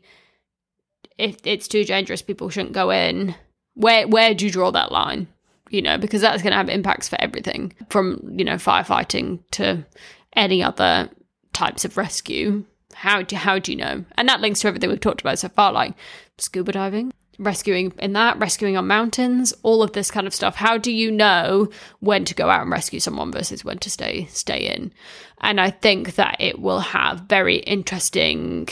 if 1.17 1.38
it's 1.43 1.67
too 1.67 1.84
dangerous 1.84 2.21
people 2.21 2.50
shouldn't 2.50 2.73
go 2.73 2.91
in 2.91 3.36
where 3.73 4.08
where 4.08 4.36
do 4.36 4.45
you 4.45 4.52
draw 4.52 4.71
that 4.71 4.91
line? 4.91 5.28
You 5.69 5.82
know 5.82 5.97
because 5.97 6.21
that's 6.21 6.43
going 6.43 6.52
to 6.52 6.58
have 6.58 6.69
impacts 6.69 7.10
for 7.10 7.19
everything 7.19 7.73
from 7.89 8.21
you 8.38 8.45
know 8.45 8.56
firefighting 8.56 9.39
to 9.52 9.86
any 10.34 10.62
other 10.62 11.10
types 11.52 11.84
of 11.84 11.97
rescue. 11.97 12.63
How 12.93 13.23
do 13.23 13.36
how 13.36 13.58
do 13.58 13.71
you 13.71 13.78
know? 13.78 14.06
And 14.17 14.30
that 14.30 14.41
links 14.41 14.62
to 14.62 14.67
everything 14.67 14.91
we've 14.91 15.00
talked 15.00 15.21
about 15.21 15.39
so 15.39 15.50
far 15.50 15.73
like 15.73 15.95
scuba 16.38 16.73
diving 16.73 17.12
rescuing 17.39 17.93
in 18.00 18.13
that, 18.13 18.39
rescuing 18.39 18.78
on 18.78 18.88
mountains, 18.88 19.54
all 19.63 19.84
of 19.84 19.93
this 19.93 20.12
kind 20.12 20.28
of 20.28 20.34
stuff. 20.34 20.56
How 20.56 20.78
do 20.78 20.91
you 20.91 21.12
know 21.12 21.69
when 22.00 22.26
to 22.26 22.36
go 22.36 22.50
out 22.50 22.62
and 22.62 22.71
rescue 22.71 23.00
someone 23.00 23.32
versus 23.32 23.63
when 23.63 23.78
to 23.80 23.89
stay 23.89 24.26
stay 24.26 24.67
in? 24.67 24.91
And 25.39 25.62
I 25.62 25.69
think 25.69 26.15
that 26.15 26.38
it 26.39 26.60
will 26.60 26.80
have 26.80 27.21
very 27.21 27.58
interesting 27.58 28.69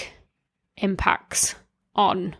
impacts 0.77 1.55
on 1.95 2.35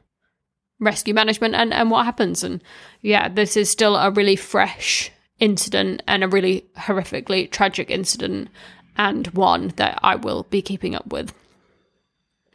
rescue 0.79 1.13
management 1.13 1.55
and, 1.55 1.73
and 1.73 1.91
what 1.91 2.05
happens. 2.05 2.43
And 2.43 2.63
yeah, 3.01 3.29
this 3.29 3.55
is 3.55 3.69
still 3.69 3.95
a 3.95 4.11
really 4.11 4.35
fresh 4.35 5.11
incident 5.39 6.01
and 6.07 6.23
a 6.23 6.27
really 6.27 6.65
horrifically 6.77 7.49
tragic 7.49 7.89
incident 7.89 8.49
and 8.97 9.27
one 9.27 9.73
that 9.75 9.99
I 10.01 10.15
will 10.15 10.43
be 10.49 10.61
keeping 10.61 10.95
up 10.95 11.07
with. 11.07 11.33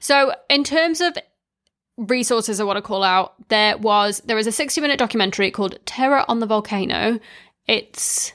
So, 0.01 0.35
in 0.49 0.65
terms 0.65 1.03
of 1.03 1.17
resources 2.09 2.61
I 2.61 2.65
want 2.65 2.77
to 2.79 2.83
call 2.83 3.03
out, 3.03 3.35
there 3.49 3.77
was 3.77 4.21
there 4.25 4.39
is 4.39 4.47
a 4.47 4.53
60 4.53 4.81
minute 4.81 4.99
documentary 4.99 5.51
called 5.51 5.79
Terror 5.85 6.25
on 6.29 6.41
the 6.41 6.47
Volcano. 6.47 7.21
It's 7.67 8.33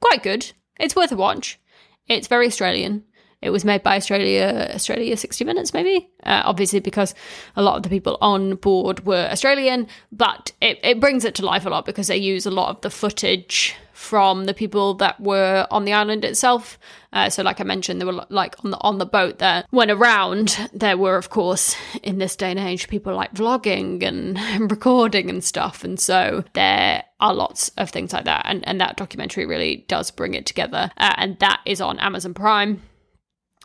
quite 0.00 0.22
good. 0.22 0.52
It's 0.78 0.94
worth 0.94 1.12
a 1.12 1.16
watch. 1.16 1.58
It's 2.06 2.28
very 2.28 2.46
Australian. 2.46 3.04
It 3.44 3.50
was 3.50 3.62
made 3.62 3.82
by 3.82 3.96
Australia, 3.96 4.70
Australia 4.74 5.14
60 5.18 5.44
Minutes, 5.44 5.74
maybe. 5.74 6.08
Uh, 6.22 6.42
obviously, 6.46 6.80
because 6.80 7.14
a 7.56 7.62
lot 7.62 7.76
of 7.76 7.82
the 7.82 7.90
people 7.90 8.16
on 8.22 8.56
board 8.56 9.04
were 9.04 9.28
Australian, 9.30 9.86
but 10.10 10.52
it, 10.62 10.80
it 10.82 10.98
brings 10.98 11.26
it 11.26 11.34
to 11.34 11.44
life 11.44 11.66
a 11.66 11.70
lot 11.70 11.84
because 11.84 12.06
they 12.06 12.16
use 12.16 12.46
a 12.46 12.50
lot 12.50 12.70
of 12.70 12.80
the 12.80 12.88
footage 12.88 13.76
from 13.92 14.46
the 14.46 14.54
people 14.54 14.94
that 14.94 15.20
were 15.20 15.66
on 15.70 15.84
the 15.84 15.92
island 15.92 16.24
itself. 16.24 16.78
Uh, 17.12 17.28
so, 17.28 17.42
like 17.42 17.60
I 17.60 17.64
mentioned, 17.64 18.00
there 18.00 18.06
were 18.06 18.24
like 18.30 18.56
on 18.64 18.70
the 18.70 18.78
on 18.80 18.96
the 18.96 19.04
boat 19.04 19.40
that 19.40 19.66
went 19.70 19.90
around. 19.90 20.70
There 20.72 20.96
were, 20.96 21.16
of 21.16 21.28
course, 21.28 21.76
in 22.02 22.16
this 22.16 22.36
day 22.36 22.50
and 22.50 22.58
age, 22.58 22.88
people 22.88 23.14
like 23.14 23.34
vlogging 23.34 24.02
and 24.02 24.38
recording 24.70 25.28
and 25.28 25.44
stuff, 25.44 25.84
and 25.84 26.00
so 26.00 26.44
there 26.54 27.04
are 27.20 27.34
lots 27.34 27.68
of 27.76 27.90
things 27.90 28.14
like 28.14 28.24
that. 28.24 28.46
And 28.46 28.66
and 28.66 28.80
that 28.80 28.96
documentary 28.96 29.44
really 29.44 29.84
does 29.86 30.10
bring 30.10 30.32
it 30.32 30.46
together, 30.46 30.90
uh, 30.96 31.14
and 31.18 31.38
that 31.40 31.60
is 31.66 31.82
on 31.82 31.98
Amazon 31.98 32.32
Prime 32.32 32.80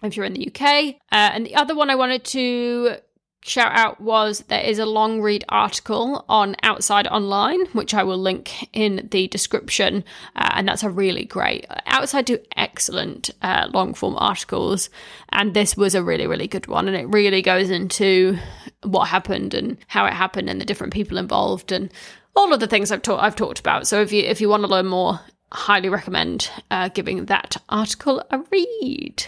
if 0.04 0.16
you're 0.16 0.26
in 0.26 0.34
the 0.34 0.48
UK. 0.48 0.96
Uh, 1.12 1.32
and 1.34 1.46
the 1.46 1.56
other 1.56 1.76
one 1.76 1.90
I 1.90 1.96
wanted 1.96 2.24
to 2.26 2.98
shout 3.42 3.72
out 3.74 4.02
was 4.02 4.40
there 4.48 4.62
is 4.62 4.80
a 4.80 4.86
long 4.86 5.22
read 5.22 5.46
article 5.50 6.26
on 6.28 6.56
Outside 6.64 7.08
Online, 7.08 7.66
which 7.68 7.94
I 7.94 8.04
will 8.04 8.18
link 8.18 8.68
in 8.74 9.08
the 9.12 9.28
description. 9.28 10.04
Uh, 10.36 10.52
and 10.56 10.68
that's 10.68 10.84
a 10.84 10.90
really 10.90 11.26
great. 11.26 11.66
Outside 11.86 12.26
do 12.26 12.40
excellent 12.56 13.30
uh, 13.42 13.70
long 13.74 13.94
form 13.94 14.16
articles. 14.18 14.90
And 15.30 15.54
this 15.54 15.78
was 15.78 15.96
a 15.96 16.04
really, 16.04 16.28
really 16.28 16.48
good 16.48 16.68
one. 16.68 16.88
And 16.88 16.98
it 16.98 17.08
really 17.08 17.42
goes 17.42 17.70
into 17.70 18.38
what 18.84 19.06
happened 19.06 19.54
and 19.54 19.78
how 19.88 20.06
it 20.06 20.14
happened 20.14 20.50
and 20.50 20.60
the 20.60 20.66
different 20.66 20.94
people 20.94 21.18
involved 21.18 21.72
and 21.72 21.92
all 22.36 22.54
of 22.54 22.60
the 22.60 22.68
things 22.68 22.92
I've, 22.92 23.02
ta- 23.02 23.20
I've 23.20 23.36
talked 23.36 23.60
about. 23.60 23.88
So 23.88 24.02
if 24.02 24.12
you 24.12 24.24
if 24.24 24.40
you 24.40 24.50
want 24.50 24.64
to 24.64 24.70
learn 24.70 24.86
more, 24.86 25.20
highly 25.52 25.90
recommend 25.90 26.50
uh, 26.72 26.90
giving 26.90 27.26
that 27.26 27.58
article 27.70 28.24
a 28.32 28.40
read. 28.52 29.26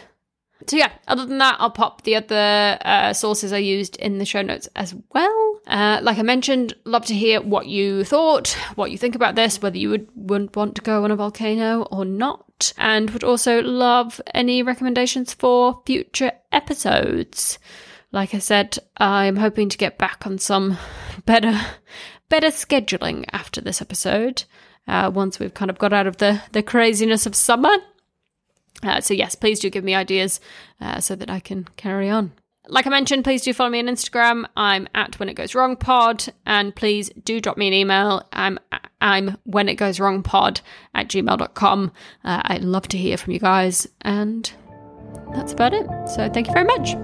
So 0.67 0.77
yeah, 0.77 0.91
other 1.07 1.25
than 1.25 1.39
that, 1.39 1.57
I'll 1.59 1.71
pop 1.71 2.03
the 2.03 2.15
other 2.15 2.77
uh, 2.81 3.13
sources 3.13 3.51
I 3.51 3.57
used 3.57 3.95
in 3.97 4.17
the 4.17 4.25
show 4.25 4.41
notes 4.41 4.69
as 4.75 4.95
well. 5.13 5.59
Uh, 5.67 5.99
like 6.01 6.17
I 6.17 6.23
mentioned, 6.23 6.73
love 6.85 7.05
to 7.05 7.13
hear 7.13 7.41
what 7.41 7.67
you 7.67 8.03
thought, 8.03 8.49
what 8.75 8.91
you 8.91 8.97
think 8.97 9.15
about 9.15 9.35
this, 9.35 9.61
whether 9.61 9.77
you 9.77 9.89
would, 9.89 10.07
would 10.15 10.55
want 10.55 10.75
to 10.75 10.81
go 10.81 11.03
on 11.03 11.11
a 11.11 11.15
volcano 11.15 11.83
or 11.83 12.05
not, 12.05 12.73
and 12.77 13.09
would 13.11 13.23
also 13.23 13.61
love 13.61 14.21
any 14.33 14.63
recommendations 14.63 15.33
for 15.33 15.81
future 15.85 16.31
episodes. 16.51 17.59
Like 18.11 18.33
I 18.33 18.39
said, 18.39 18.77
I'm 18.97 19.37
hoping 19.37 19.69
to 19.69 19.77
get 19.77 19.97
back 19.97 20.25
on 20.27 20.37
some 20.37 20.77
better, 21.25 21.59
better 22.29 22.47
scheduling 22.47 23.25
after 23.31 23.61
this 23.61 23.81
episode. 23.81 24.43
Uh, 24.87 25.11
once 25.13 25.39
we've 25.39 25.53
kind 25.53 25.71
of 25.71 25.77
got 25.77 25.93
out 25.93 26.07
of 26.07 26.17
the 26.17 26.41
the 26.51 26.63
craziness 26.63 27.25
of 27.25 27.35
summer 27.35 27.77
uh, 28.83 29.01
so, 29.01 29.13
yes, 29.13 29.35
please 29.35 29.59
do 29.59 29.69
give 29.69 29.83
me 29.83 29.95
ideas 29.95 30.39
uh, 30.79 30.99
so 30.99 31.15
that 31.15 31.29
I 31.29 31.39
can 31.39 31.67
carry 31.77 32.09
on. 32.09 32.33
Like 32.67 32.85
I 32.85 32.89
mentioned, 32.89 33.23
please 33.23 33.41
do 33.41 33.53
follow 33.53 33.71
me 33.71 33.79
on 33.79 33.87
Instagram. 33.87 34.45
I'm 34.55 34.87
at 34.93 35.19
When 35.19 35.29
It 35.29 35.33
Goes 35.33 35.55
Wrong 35.55 35.75
Pod, 35.75 36.25
and 36.45 36.75
please 36.75 37.09
do 37.25 37.41
drop 37.41 37.57
me 37.57 37.67
an 37.67 37.73
email. 37.73 38.27
I'm 38.31 38.59
I'm 39.01 39.37
When 39.45 39.67
It 39.67 39.75
Goes 39.75 39.99
Wrong 39.99 40.21
Pod 40.21 40.61
at 40.93 41.07
gmail.com. 41.07 41.91
Uh, 42.23 42.41
I'd 42.45 42.63
love 42.63 42.87
to 42.89 42.97
hear 42.97 43.17
from 43.17 43.33
you 43.33 43.39
guys, 43.39 43.87
and 44.01 44.51
that's 45.33 45.53
about 45.53 45.73
it. 45.73 45.87
So, 46.07 46.29
thank 46.29 46.47
you 46.47 46.53
very 46.53 46.65
much. 46.65 46.95